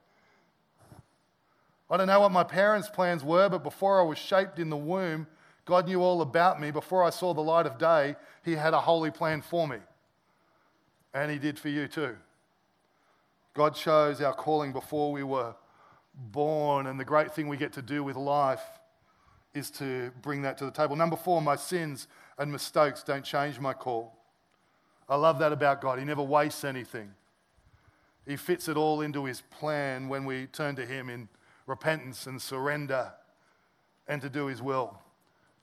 I 1.90 1.96
don't 1.96 2.06
know 2.06 2.20
what 2.20 2.30
my 2.30 2.44
parents' 2.44 2.88
plans 2.88 3.24
were, 3.24 3.48
but 3.48 3.64
before 3.64 4.00
I 4.00 4.04
was 4.04 4.18
shaped 4.18 4.60
in 4.60 4.70
the 4.70 4.76
womb, 4.76 5.26
God 5.64 5.86
knew 5.86 6.02
all 6.02 6.20
about 6.20 6.60
me. 6.60 6.70
Before 6.70 7.02
I 7.02 7.10
saw 7.10 7.32
the 7.32 7.40
light 7.40 7.66
of 7.66 7.78
day, 7.78 8.16
He 8.44 8.52
had 8.52 8.74
a 8.74 8.80
holy 8.80 9.10
plan 9.10 9.40
for 9.42 9.66
me. 9.66 9.78
And 11.12 11.30
He 11.30 11.38
did 11.38 11.58
for 11.58 11.68
you 11.68 11.88
too. 11.88 12.16
God 13.54 13.74
chose 13.74 14.20
our 14.20 14.34
calling 14.34 14.72
before 14.72 15.12
we 15.12 15.22
were 15.22 15.54
born, 16.14 16.86
and 16.86 16.98
the 16.98 17.04
great 17.04 17.32
thing 17.32 17.48
we 17.48 17.56
get 17.56 17.72
to 17.74 17.82
do 17.82 18.02
with 18.02 18.16
life 18.16 18.62
is 19.54 19.70
to 19.70 20.10
bring 20.22 20.42
that 20.42 20.58
to 20.58 20.64
the 20.64 20.70
table. 20.70 20.96
Number 20.96 21.16
four, 21.16 21.40
my 21.40 21.56
sins 21.56 22.08
and 22.36 22.50
mistakes 22.50 23.04
don't 23.04 23.24
change 23.24 23.60
my 23.60 23.72
call. 23.72 24.18
I 25.08 25.16
love 25.16 25.38
that 25.38 25.52
about 25.52 25.80
God. 25.80 25.98
He 25.98 26.04
never 26.04 26.22
wastes 26.22 26.64
anything, 26.64 27.14
He 28.26 28.36
fits 28.36 28.68
it 28.68 28.76
all 28.76 29.00
into 29.00 29.24
His 29.24 29.40
plan 29.40 30.08
when 30.08 30.24
we 30.24 30.46
turn 30.46 30.76
to 30.76 30.84
Him 30.84 31.08
in 31.08 31.28
repentance 31.66 32.26
and 32.26 32.42
surrender 32.42 33.12
and 34.08 34.20
to 34.20 34.28
do 34.28 34.46
His 34.46 34.60
will. 34.60 34.98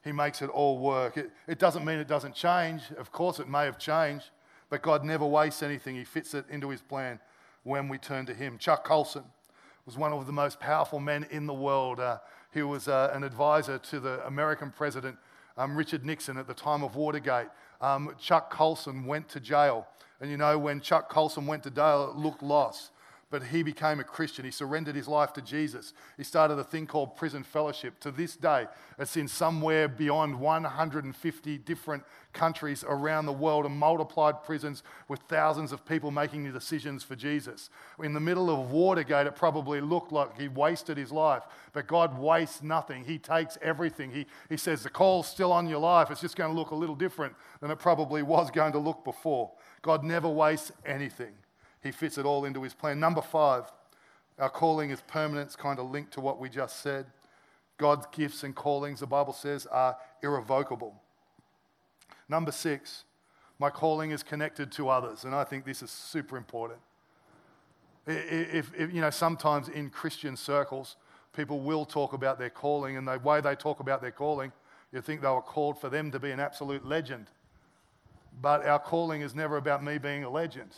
He 0.04 0.12
makes 0.12 0.42
it 0.42 0.50
all 0.50 0.80
work. 0.80 1.18
It, 1.18 1.32
it 1.48 1.60
doesn't 1.60 1.86
mean 1.86 2.00
it 2.00 2.08
doesn't 2.08 2.36
change. 2.36 2.82
Of 2.98 3.12
course, 3.12 3.40
it 3.40 3.48
may 3.48 3.66
have 3.66 3.78
changed, 3.78 4.32
but 4.70 4.82
God 4.82 5.04
never 5.04 5.26
wastes 5.26 5.62
anything. 5.64 5.96
He 5.96 6.04
fits 6.04 6.34
it 6.34 6.46
into 6.50 6.70
His 6.70 6.82
plan 6.82 7.20
when 7.64 7.88
we 7.88 7.98
turn 7.98 8.26
to 8.26 8.34
Him. 8.34 8.58
Chuck 8.58 8.84
Colson 8.84 9.24
was 9.86 9.98
one 9.98 10.12
of 10.14 10.26
the 10.26 10.34
most 10.34 10.60
powerful 10.60 11.00
men 11.00 11.28
in 11.30 11.46
the 11.46 11.54
world. 11.54 12.00
Uh, 12.00 12.18
he 12.54 12.64
was 12.64 12.88
uh, 12.88 13.12
an 13.14 13.24
advisor 13.24 13.78
to 13.78 14.00
the 14.00 14.26
American 14.26 14.72
president 14.72 15.18
Um, 15.58 15.76
Richard 15.76 16.06
Nixon 16.06 16.38
at 16.38 16.48
the 16.48 16.54
time 16.54 16.84
of 16.84 16.96
Watergate. 16.96 17.50
Um, 17.82 18.16
Chuck 18.20 18.50
Colson 18.50 19.06
went 19.06 19.28
to 19.30 19.40
jail. 19.40 19.86
And 20.20 20.32
you 20.32 20.38
know, 20.38 20.58
when 20.58 20.82
Chuck 20.82 21.10
Colson 21.10 21.46
went 21.46 21.64
to 21.64 21.70
jail, 21.72 22.10
it 22.10 22.18
looked 22.18 22.42
lost 22.42 22.92
but 23.32 23.44
he 23.44 23.64
became 23.64 24.02
a 24.02 24.04
Christian. 24.04 24.44
He 24.44 24.52
surrendered 24.52 24.96
his 24.96 25.08
life 25.08 25.32
to 25.34 25.42
Jesus. 25.42 25.94
He 26.18 26.24
started 26.24 26.60
a 26.60 26.64
thing 26.66 26.86
called 26.86 27.16
Prison 27.16 27.44
Fellowship. 27.44 27.98
To 28.02 28.12
this 28.12 28.36
day, 28.36 28.68
it's 29.00 29.16
in 29.16 29.30
somewhere 29.30 29.88
beyond 29.88 30.40
150 30.40 31.58
different 31.60 32.04
countries 32.34 32.84
around 32.86 33.26
the 33.26 33.34
world 33.34 33.66
and 33.66 33.76
multiplied 33.76 34.44
prisons 34.44 34.84
with 35.08 35.22
thousands 35.22 35.72
of 35.72 35.86
people 35.86 36.12
making 36.12 36.44
the 36.44 36.52
decisions 36.52 37.04
for 37.04 37.16
Jesus. 37.16 37.70
In 38.04 38.14
the 38.14 38.20
middle 38.20 38.50
of 38.50 38.70
Watergate, 38.72 39.28
it 39.28 39.36
probably 39.38 39.80
looked 39.80 40.12
like 40.12 40.38
he 40.38 40.50
wasted 40.50 40.98
his 40.98 41.12
life, 41.12 41.44
but 41.72 41.88
God 41.88 42.20
wastes 42.20 42.62
nothing. 42.62 43.06
He 43.06 43.18
takes 43.18 43.58
everything. 43.62 44.12
He, 44.12 44.26
he 44.50 44.58
says, 44.58 44.84
The 44.84 44.90
call's 44.90 45.28
still 45.28 45.54
on 45.54 45.70
your 45.70 45.80
life. 45.80 46.12
It's 46.12 46.22
just 46.22 46.36
going 46.36 46.52
to 46.54 46.58
look 46.58 46.72
a 46.72 46.76
little 46.76 46.96
different 46.96 47.34
than 47.62 47.72
it 47.72 47.80
probably 47.80 48.24
was 48.24 48.52
going 48.52 48.74
to 48.74 48.80
look 48.80 49.06
before. 49.06 49.52
God 49.82 50.04
never 50.04 50.28
wastes 50.28 50.74
anything. 50.86 51.32
He 51.82 51.92
fits 51.92 52.18
it 52.18 52.26
all 52.26 52.46
into 52.46 52.62
his 52.62 52.74
plan. 52.74 53.00
Number 53.00 53.22
five, 53.22 53.64
our 54.38 54.50
calling 54.50 54.92
is 54.92 55.02
permanent. 55.02 55.48
It's 55.48 55.56
kind 55.56 55.80
of 55.80 55.90
linked 55.90 56.14
to 56.14 56.22
what 56.22 56.40
we 56.40 56.50
just 56.50 56.82
said. 56.82 57.06
God's 57.78 58.06
gifts 58.12 58.44
and 58.44 58.56
callings, 58.56 59.00
the 59.00 59.08
Bible 59.08 59.34
says, 59.34 59.66
are 59.66 59.98
irrevocable. 60.22 61.02
Number 62.30 62.52
six, 62.52 63.06
my 63.60 63.70
calling 63.70 64.12
is 64.12 64.24
connected 64.24 64.72
to 64.74 64.90
others, 64.90 65.24
and 65.24 65.36
I 65.36 65.44
think 65.44 65.66
this 65.66 65.82
is 65.82 65.92
super 65.92 66.38
important. 66.38 66.80
If, 68.08 68.72
if, 68.76 68.94
you 68.94 69.02
know, 69.02 69.10
sometimes 69.10 69.70
in 69.70 69.90
Christian 69.90 70.36
circles, 70.36 70.96
people 71.34 71.60
will 71.60 71.86
talk 71.86 72.14
about 72.14 72.40
their 72.40 72.50
calling, 72.50 72.98
and 72.98 73.08
the 73.08 73.20
way 73.20 73.42
they 73.42 73.56
talk 73.56 73.80
about 73.80 74.02
their 74.02 74.12
calling, 74.12 74.52
you 74.92 75.02
think 75.02 75.22
they 75.22 75.28
were 75.28 75.42
called 75.42 75.80
for 75.80 75.90
them 75.90 76.12
to 76.12 76.20
be 76.20 76.32
an 76.32 76.40
absolute 76.40 76.86
legend. 76.86 77.28
But 78.42 78.66
our 78.66 78.80
calling 78.80 79.22
is 79.22 79.36
never 79.36 79.58
about 79.58 79.84
me 79.84 79.98
being 79.98 80.24
a 80.24 80.30
legend. 80.30 80.72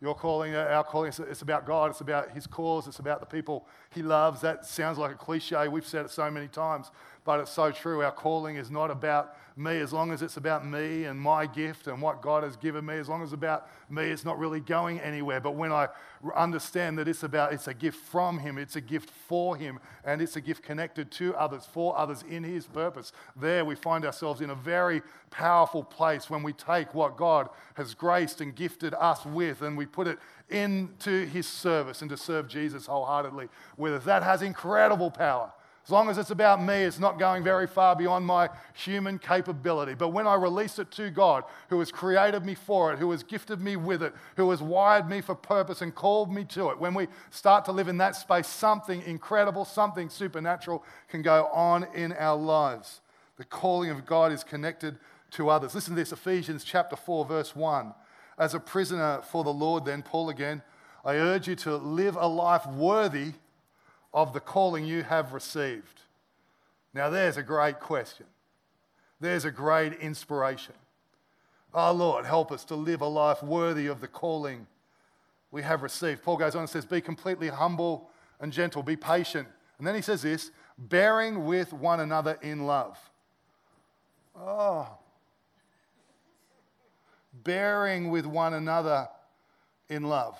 Your 0.00 0.14
calling, 0.14 0.54
uh, 0.54 0.60
our 0.70 0.84
calling, 0.84 1.12
it's 1.18 1.42
about 1.42 1.66
God. 1.66 1.90
It's 1.90 2.00
about 2.00 2.30
His 2.30 2.46
cause. 2.46 2.86
It's 2.86 3.00
about 3.00 3.20
the 3.20 3.26
people 3.26 3.66
He 3.90 4.02
loves. 4.02 4.40
That 4.40 4.64
sounds 4.64 4.96
like 4.96 5.12
a 5.12 5.16
cliche. 5.16 5.68
We've 5.68 5.86
said 5.86 6.06
it 6.06 6.10
so 6.10 6.30
many 6.30 6.48
times, 6.48 6.90
but 7.24 7.40
it's 7.40 7.50
so 7.50 7.70
true. 7.70 8.02
Our 8.02 8.12
calling 8.12 8.56
is 8.56 8.70
not 8.70 8.90
about 8.90 9.36
me. 9.56 9.78
As 9.78 9.92
long 9.92 10.10
as 10.10 10.22
it's 10.22 10.36
about 10.36 10.66
me 10.66 11.04
and 11.04 11.20
my 11.20 11.46
gift 11.46 11.86
and 11.86 12.00
what 12.00 12.22
God 12.22 12.42
has 12.42 12.56
given 12.56 12.86
me, 12.86 12.94
as 12.94 13.08
long 13.08 13.22
as 13.22 13.28
it's 13.28 13.34
about 13.34 13.68
me, 13.90 14.04
it's 14.04 14.24
not 14.24 14.38
really 14.38 14.60
going 14.60 15.00
anywhere. 15.00 15.40
But 15.40 15.54
when 15.54 15.72
I 15.72 15.88
understand 16.34 16.98
that 16.98 17.08
it's 17.08 17.22
about, 17.22 17.52
it's 17.52 17.68
a 17.68 17.74
gift 17.74 17.98
from 17.98 18.38
Him, 18.38 18.58
it's 18.58 18.76
a 18.76 18.80
gift 18.80 19.10
for 19.10 19.56
Him, 19.56 19.78
and 20.04 20.22
it's 20.22 20.36
a 20.36 20.40
gift 20.40 20.62
connected 20.62 21.10
to 21.12 21.34
others, 21.36 21.66
for 21.66 21.96
others 21.96 22.24
in 22.28 22.42
His 22.42 22.66
purpose, 22.66 23.12
there 23.36 23.64
we 23.64 23.74
find 23.74 24.04
ourselves 24.04 24.40
in 24.40 24.50
a 24.50 24.54
very 24.54 25.02
powerful 25.30 25.82
place 25.82 26.28
when 26.28 26.42
we 26.42 26.52
take 26.52 26.94
what 26.94 27.16
God 27.16 27.48
has 27.74 27.94
graced 27.94 28.40
and 28.40 28.54
gifted 28.54 28.94
us 28.94 29.24
with 29.24 29.62
and 29.62 29.76
we 29.76 29.86
put 29.86 30.06
it 30.06 30.18
into 30.48 31.26
his 31.26 31.46
service 31.46 32.02
and 32.02 32.10
to 32.10 32.16
serve 32.16 32.48
Jesus 32.48 32.86
wholeheartedly 32.86 33.48
with 33.76 33.94
us. 33.94 34.04
That 34.04 34.22
has 34.22 34.42
incredible 34.42 35.10
power. 35.10 35.52
As 35.84 35.90
long 35.90 36.08
as 36.08 36.18
it's 36.18 36.30
about 36.30 36.62
me, 36.62 36.82
it's 36.82 36.98
not 36.98 37.18
going 37.18 37.42
very 37.42 37.66
far 37.66 37.96
beyond 37.96 38.26
my 38.26 38.50
human 38.74 39.18
capability. 39.18 39.94
But 39.94 40.10
when 40.10 40.26
I 40.26 40.34
release 40.34 40.78
it 40.78 40.90
to 40.92 41.10
God, 41.10 41.44
who 41.68 41.78
has 41.78 41.90
created 41.90 42.44
me 42.44 42.54
for 42.54 42.92
it, 42.92 42.98
who 42.98 43.10
has 43.10 43.22
gifted 43.22 43.60
me 43.60 43.76
with 43.76 44.02
it, 44.02 44.14
who 44.36 44.50
has 44.50 44.62
wired 44.62 45.08
me 45.08 45.20
for 45.20 45.34
purpose 45.34 45.80
and 45.80 45.94
called 45.94 46.32
me 46.32 46.44
to 46.44 46.68
it, 46.70 46.78
when 46.78 46.94
we 46.94 47.08
start 47.30 47.64
to 47.64 47.72
live 47.72 47.88
in 47.88 47.98
that 47.98 48.14
space, 48.14 48.46
something 48.46 49.02
incredible, 49.02 49.64
something 49.64 50.10
supernatural 50.10 50.84
can 51.08 51.22
go 51.22 51.46
on 51.46 51.86
in 51.94 52.12
our 52.12 52.36
lives. 52.36 53.00
The 53.36 53.44
calling 53.44 53.90
of 53.90 54.04
God 54.04 54.32
is 54.32 54.44
connected 54.44 54.98
to 55.32 55.48
others. 55.48 55.74
Listen 55.74 55.94
to 55.94 56.00
this 56.00 56.12
Ephesians 56.12 56.62
chapter 56.62 56.94
4, 56.94 57.24
verse 57.24 57.56
1. 57.56 57.94
As 58.38 58.54
a 58.54 58.60
prisoner 58.60 59.22
for 59.22 59.44
the 59.44 59.52
Lord, 59.52 59.86
then, 59.86 60.02
Paul 60.02 60.28
again, 60.28 60.62
I 61.04 61.14
urge 61.14 61.48
you 61.48 61.56
to 61.56 61.76
live 61.76 62.16
a 62.16 62.26
life 62.26 62.66
worthy 62.66 63.32
of 64.12 64.32
the 64.32 64.40
calling 64.40 64.84
you 64.84 65.02
have 65.02 65.32
received. 65.32 66.00
Now, 66.92 67.10
there's 67.10 67.36
a 67.36 67.42
great 67.42 67.80
question. 67.80 68.26
There's 69.20 69.44
a 69.44 69.50
great 69.50 69.94
inspiration. 69.94 70.74
Oh, 71.72 71.92
Lord, 71.92 72.26
help 72.26 72.50
us 72.50 72.64
to 72.64 72.74
live 72.74 73.00
a 73.00 73.06
life 73.06 73.42
worthy 73.42 73.86
of 73.86 74.00
the 74.00 74.08
calling 74.08 74.66
we 75.52 75.62
have 75.62 75.82
received. 75.82 76.22
Paul 76.22 76.36
goes 76.36 76.54
on 76.54 76.62
and 76.62 76.70
says, 76.70 76.84
Be 76.84 77.00
completely 77.00 77.48
humble 77.48 78.10
and 78.40 78.52
gentle, 78.52 78.82
be 78.82 78.96
patient. 78.96 79.46
And 79.78 79.86
then 79.86 79.94
he 79.94 80.02
says 80.02 80.22
this 80.22 80.50
bearing 80.78 81.44
with 81.44 81.72
one 81.72 82.00
another 82.00 82.38
in 82.42 82.66
love. 82.66 82.98
Oh, 84.36 84.88
bearing 87.44 88.10
with 88.10 88.26
one 88.26 88.54
another 88.54 89.08
in 89.88 90.04
love. 90.04 90.38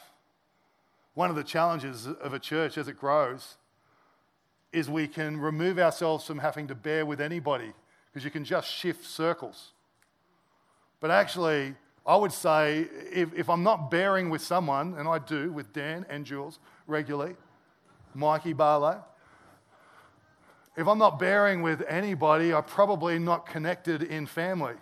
One 1.20 1.28
of 1.28 1.36
the 1.36 1.44
challenges 1.44 2.06
of 2.06 2.32
a 2.32 2.38
church 2.38 2.78
as 2.78 2.88
it 2.88 2.98
grows 2.98 3.58
is 4.72 4.88
we 4.88 5.06
can 5.06 5.38
remove 5.38 5.78
ourselves 5.78 6.24
from 6.24 6.38
having 6.38 6.66
to 6.68 6.74
bear 6.74 7.04
with 7.04 7.20
anybody 7.20 7.74
because 8.06 8.24
you 8.24 8.30
can 8.30 8.42
just 8.42 8.72
shift 8.72 9.04
circles. 9.04 9.72
But 10.98 11.10
actually, 11.10 11.74
I 12.06 12.16
would 12.16 12.32
say 12.32 12.86
if, 13.12 13.34
if 13.34 13.50
I'm 13.50 13.62
not 13.62 13.90
bearing 13.90 14.30
with 14.30 14.40
someone, 14.40 14.94
and 14.94 15.06
I 15.06 15.18
do 15.18 15.52
with 15.52 15.74
Dan 15.74 16.06
and 16.08 16.24
Jules 16.24 16.58
regularly, 16.86 17.36
Mikey 18.14 18.54
Barlow, 18.54 19.04
if 20.74 20.88
I'm 20.88 20.98
not 20.98 21.18
bearing 21.18 21.60
with 21.60 21.82
anybody, 21.86 22.54
I'm 22.54 22.64
probably 22.64 23.18
not 23.18 23.44
connected 23.44 24.04
in 24.04 24.24
family 24.24 24.76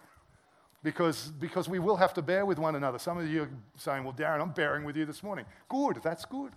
because, 0.82 1.32
because 1.40 1.68
we 1.68 1.78
will 1.78 1.96
have 1.96 2.14
to 2.14 2.22
bear 2.22 2.46
with 2.46 2.58
one 2.58 2.76
another. 2.76 2.98
Some 2.98 3.18
of 3.18 3.28
you 3.28 3.42
are 3.42 3.50
saying, 3.76 4.04
Well, 4.04 4.12
Darren, 4.12 4.40
I'm 4.40 4.52
bearing 4.52 4.84
with 4.84 4.96
you 4.96 5.04
this 5.04 5.22
morning. 5.22 5.44
Good, 5.68 6.00
that's 6.02 6.24
good. 6.24 6.52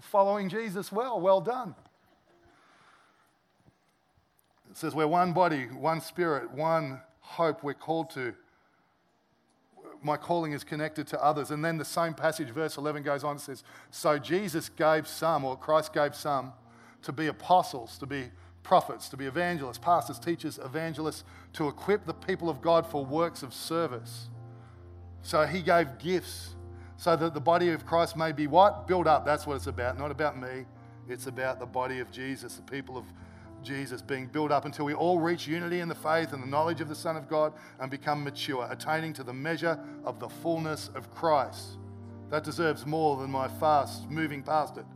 Following 0.00 0.48
Jesus 0.48 0.92
well, 0.92 1.20
well 1.20 1.40
done. 1.40 1.74
It 4.70 4.76
says, 4.76 4.94
We're 4.94 5.06
one 5.06 5.32
body, 5.32 5.64
one 5.64 6.00
spirit, 6.00 6.50
one 6.52 7.00
hope 7.20 7.62
we're 7.62 7.74
called 7.74 8.10
to. 8.10 8.34
My 10.02 10.16
calling 10.16 10.52
is 10.52 10.62
connected 10.62 11.06
to 11.08 11.22
others. 11.22 11.50
And 11.50 11.64
then 11.64 11.78
the 11.78 11.84
same 11.84 12.14
passage, 12.14 12.50
verse 12.50 12.76
11, 12.76 13.02
goes 13.02 13.24
on 13.24 13.32
and 13.32 13.40
says, 13.40 13.64
So 13.90 14.18
Jesus 14.18 14.68
gave 14.68 15.08
some, 15.08 15.44
or 15.44 15.56
Christ 15.56 15.92
gave 15.92 16.14
some, 16.14 16.52
to 17.02 17.12
be 17.12 17.26
apostles, 17.26 17.98
to 17.98 18.06
be 18.06 18.30
prophets, 18.66 19.08
to 19.08 19.16
be 19.16 19.26
evangelists, 19.26 19.78
pastors, 19.78 20.18
teachers, 20.18 20.58
evangelists, 20.58 21.22
to 21.52 21.68
equip 21.68 22.04
the 22.04 22.12
people 22.12 22.50
of 22.50 22.60
God 22.60 22.84
for 22.84 23.04
works 23.04 23.44
of 23.44 23.54
service. 23.54 24.28
So 25.22 25.46
he 25.46 25.62
gave 25.62 25.98
gifts 25.98 26.56
so 26.96 27.14
that 27.14 27.32
the 27.32 27.40
body 27.40 27.70
of 27.70 27.86
Christ 27.86 28.16
may 28.16 28.32
be 28.32 28.48
what? 28.48 28.88
Built 28.88 29.06
up. 29.06 29.24
That's 29.24 29.46
what 29.46 29.54
it's 29.54 29.68
about. 29.68 29.96
Not 29.98 30.10
about 30.10 30.36
me. 30.40 30.64
It's 31.08 31.28
about 31.28 31.60
the 31.60 31.66
body 31.66 32.00
of 32.00 32.10
Jesus, 32.10 32.56
the 32.56 32.62
people 32.62 32.98
of 32.98 33.04
Jesus 33.62 34.02
being 34.02 34.26
built 34.26 34.50
up 34.50 34.64
until 34.64 34.84
we 34.84 34.94
all 34.94 35.20
reach 35.20 35.46
unity 35.46 35.78
in 35.78 35.88
the 35.88 35.94
faith 35.94 36.32
and 36.32 36.42
the 36.42 36.48
knowledge 36.48 36.80
of 36.80 36.88
the 36.88 36.94
Son 36.94 37.16
of 37.16 37.28
God 37.28 37.52
and 37.78 37.88
become 37.88 38.24
mature, 38.24 38.66
attaining 38.68 39.12
to 39.12 39.22
the 39.22 39.32
measure 39.32 39.78
of 40.04 40.18
the 40.18 40.28
fullness 40.28 40.90
of 40.96 41.08
Christ. 41.14 41.78
That 42.30 42.42
deserves 42.42 42.84
more 42.84 43.16
than 43.16 43.30
my 43.30 43.46
fast 43.46 44.10
moving 44.10 44.42
past 44.42 44.76
it. 44.76 44.86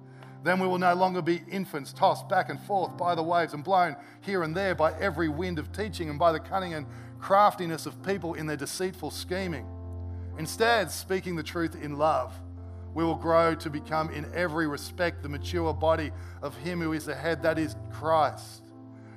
Then 0.42 0.58
we 0.58 0.66
will 0.66 0.78
no 0.78 0.94
longer 0.94 1.20
be 1.20 1.42
infants 1.50 1.92
tossed 1.92 2.28
back 2.28 2.48
and 2.48 2.58
forth 2.60 2.96
by 2.96 3.14
the 3.14 3.22
waves 3.22 3.52
and 3.52 3.62
blown 3.62 3.96
here 4.22 4.42
and 4.42 4.56
there 4.56 4.74
by 4.74 4.92
every 4.98 5.28
wind 5.28 5.58
of 5.58 5.72
teaching 5.72 6.08
and 6.08 6.18
by 6.18 6.32
the 6.32 6.40
cunning 6.40 6.74
and 6.74 6.86
craftiness 7.18 7.84
of 7.86 8.02
people 8.02 8.34
in 8.34 8.46
their 8.46 8.56
deceitful 8.56 9.10
scheming. 9.10 9.66
Instead, 10.38 10.90
speaking 10.90 11.36
the 11.36 11.42
truth 11.42 11.76
in 11.82 11.98
love, 11.98 12.32
we 12.94 13.04
will 13.04 13.16
grow 13.16 13.54
to 13.54 13.68
become 13.68 14.08
in 14.10 14.26
every 14.34 14.66
respect 14.66 15.22
the 15.22 15.28
mature 15.28 15.74
body 15.74 16.10
of 16.42 16.56
Him 16.56 16.80
who 16.80 16.92
is 16.92 17.04
the 17.04 17.14
head, 17.14 17.42
that 17.42 17.58
is 17.58 17.76
Christ. 17.92 18.62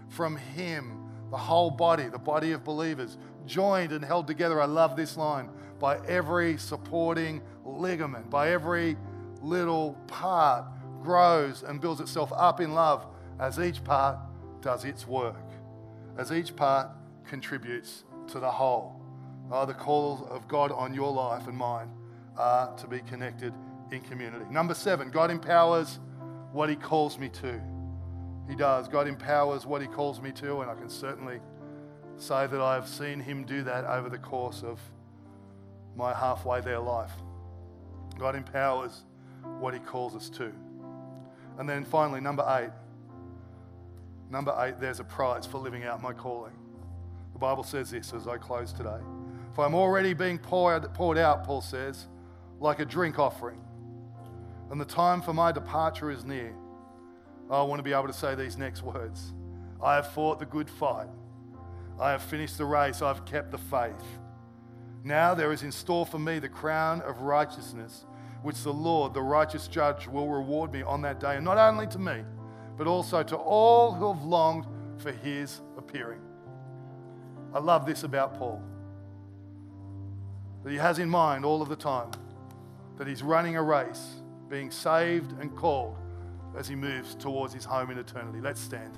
From 0.09 0.35
Him, 0.35 1.09
the 1.31 1.37
whole 1.37 1.71
body, 1.71 2.09
the 2.09 2.19
body 2.19 2.51
of 2.51 2.63
believers, 2.63 3.17
joined 3.45 3.93
and 3.93 4.03
held 4.03 4.27
together, 4.27 4.61
I 4.61 4.65
love 4.65 4.95
this 4.95 5.17
line, 5.17 5.49
by 5.79 5.97
every 6.07 6.57
supporting 6.57 7.41
ligament, 7.63 8.29
by 8.29 8.51
every 8.51 8.97
little 9.41 9.93
part 10.07 10.65
grows 11.03 11.63
and 11.63 11.81
builds 11.81 12.01
itself 12.01 12.31
up 12.35 12.61
in 12.61 12.73
love 12.73 13.05
as 13.39 13.59
each 13.59 13.83
part 13.83 14.17
does 14.61 14.85
its 14.85 15.07
work, 15.07 15.35
as 16.17 16.31
each 16.31 16.55
part 16.55 16.89
contributes 17.25 18.03
to 18.27 18.39
the 18.39 18.49
whole. 18.49 18.99
Oh, 19.51 19.65
the 19.65 19.73
calls 19.73 20.27
of 20.29 20.47
God 20.47 20.71
on 20.71 20.93
your 20.93 21.11
life 21.11 21.47
and 21.47 21.57
mine 21.57 21.89
are 22.37 22.75
to 22.77 22.87
be 22.87 22.99
connected 22.99 23.53
in 23.91 24.01
community. 24.01 24.45
Number 24.49 24.73
seven, 24.73 25.11
God 25.11 25.29
empowers 25.29 25.99
what 26.51 26.69
He 26.69 26.75
calls 26.75 27.19
me 27.19 27.29
to. 27.29 27.61
He 28.49 28.55
does. 28.55 28.87
God 28.87 29.07
empowers 29.07 29.65
what 29.65 29.81
He 29.81 29.87
calls 29.87 30.21
me 30.21 30.31
to, 30.33 30.61
and 30.61 30.71
I 30.71 30.75
can 30.75 30.89
certainly 30.89 31.39
say 32.17 32.47
that 32.47 32.61
I've 32.61 32.87
seen 32.87 33.19
Him 33.19 33.43
do 33.45 33.63
that 33.63 33.85
over 33.85 34.09
the 34.09 34.17
course 34.17 34.63
of 34.63 34.79
my 35.95 36.13
halfway 36.13 36.61
there 36.61 36.79
life. 36.79 37.11
God 38.17 38.35
empowers 38.35 39.03
what 39.59 39.73
He 39.73 39.79
calls 39.79 40.15
us 40.15 40.29
to. 40.31 40.51
And 41.57 41.69
then 41.69 41.85
finally, 41.85 42.19
number 42.19 42.45
eight. 42.59 42.71
Number 44.29 44.55
eight, 44.59 44.79
there's 44.79 44.99
a 44.99 45.03
prize 45.03 45.45
for 45.45 45.59
living 45.59 45.83
out 45.83 46.01
my 46.01 46.13
calling. 46.13 46.53
The 47.33 47.39
Bible 47.39 47.63
says 47.63 47.91
this 47.91 48.13
as 48.13 48.27
I 48.27 48.37
close 48.37 48.73
today. 48.73 48.99
For 49.53 49.65
I'm 49.65 49.75
already 49.75 50.13
being 50.13 50.39
poured, 50.39 50.91
poured 50.93 51.17
out, 51.17 51.43
Paul 51.43 51.61
says, 51.61 52.07
like 52.59 52.79
a 52.79 52.85
drink 52.85 53.19
offering. 53.19 53.61
And 54.71 54.81
the 54.81 54.85
time 54.85 55.21
for 55.21 55.33
my 55.33 55.51
departure 55.51 56.09
is 56.09 56.25
near. 56.25 56.55
I 57.51 57.61
want 57.61 57.77
to 57.79 57.83
be 57.83 57.93
able 57.93 58.07
to 58.07 58.13
say 58.13 58.33
these 58.33 58.57
next 58.57 58.81
words 58.81 59.33
I 59.81 59.95
have 59.95 60.11
fought 60.13 60.39
the 60.39 60.45
good 60.45 60.69
fight. 60.69 61.09
I 61.99 62.11
have 62.11 62.23
finished 62.23 62.57
the 62.57 62.65
race. 62.65 63.01
I've 63.01 63.25
kept 63.25 63.51
the 63.51 63.57
faith. 63.57 63.93
Now 65.03 65.35
there 65.35 65.51
is 65.51 65.61
in 65.61 65.71
store 65.71 66.05
for 66.05 66.17
me 66.17 66.39
the 66.39 66.49
crown 66.49 67.01
of 67.01 67.21
righteousness, 67.21 68.05
which 68.43 68.61
the 68.61 68.73
Lord, 68.73 69.13
the 69.13 69.21
righteous 69.21 69.67
judge, 69.67 70.07
will 70.07 70.29
reward 70.29 70.71
me 70.71 70.83
on 70.83 71.01
that 71.01 71.19
day, 71.19 71.35
and 71.37 71.45
not 71.45 71.57
only 71.57 71.87
to 71.87 71.99
me, 71.99 72.23
but 72.77 72.87
also 72.87 73.23
to 73.23 73.35
all 73.35 73.91
who 73.93 74.13
have 74.13 74.23
longed 74.23 74.65
for 74.97 75.11
his 75.11 75.61
appearing. 75.77 76.19
I 77.53 77.59
love 77.59 77.85
this 77.85 78.03
about 78.03 78.37
Paul 78.37 78.61
that 80.63 80.71
he 80.71 80.77
has 80.77 80.99
in 80.99 81.09
mind 81.09 81.43
all 81.43 81.61
of 81.61 81.69
the 81.69 81.75
time 81.75 82.09
that 82.97 83.07
he's 83.07 83.21
running 83.21 83.55
a 83.55 83.61
race, 83.61 84.21
being 84.49 84.71
saved 84.71 85.33
and 85.39 85.55
called 85.55 85.97
as 86.57 86.67
he 86.67 86.75
moves 86.75 87.15
towards 87.15 87.53
his 87.53 87.65
home 87.65 87.89
in 87.91 87.97
eternity. 87.97 88.39
Let's 88.39 88.61
stand. 88.61 88.97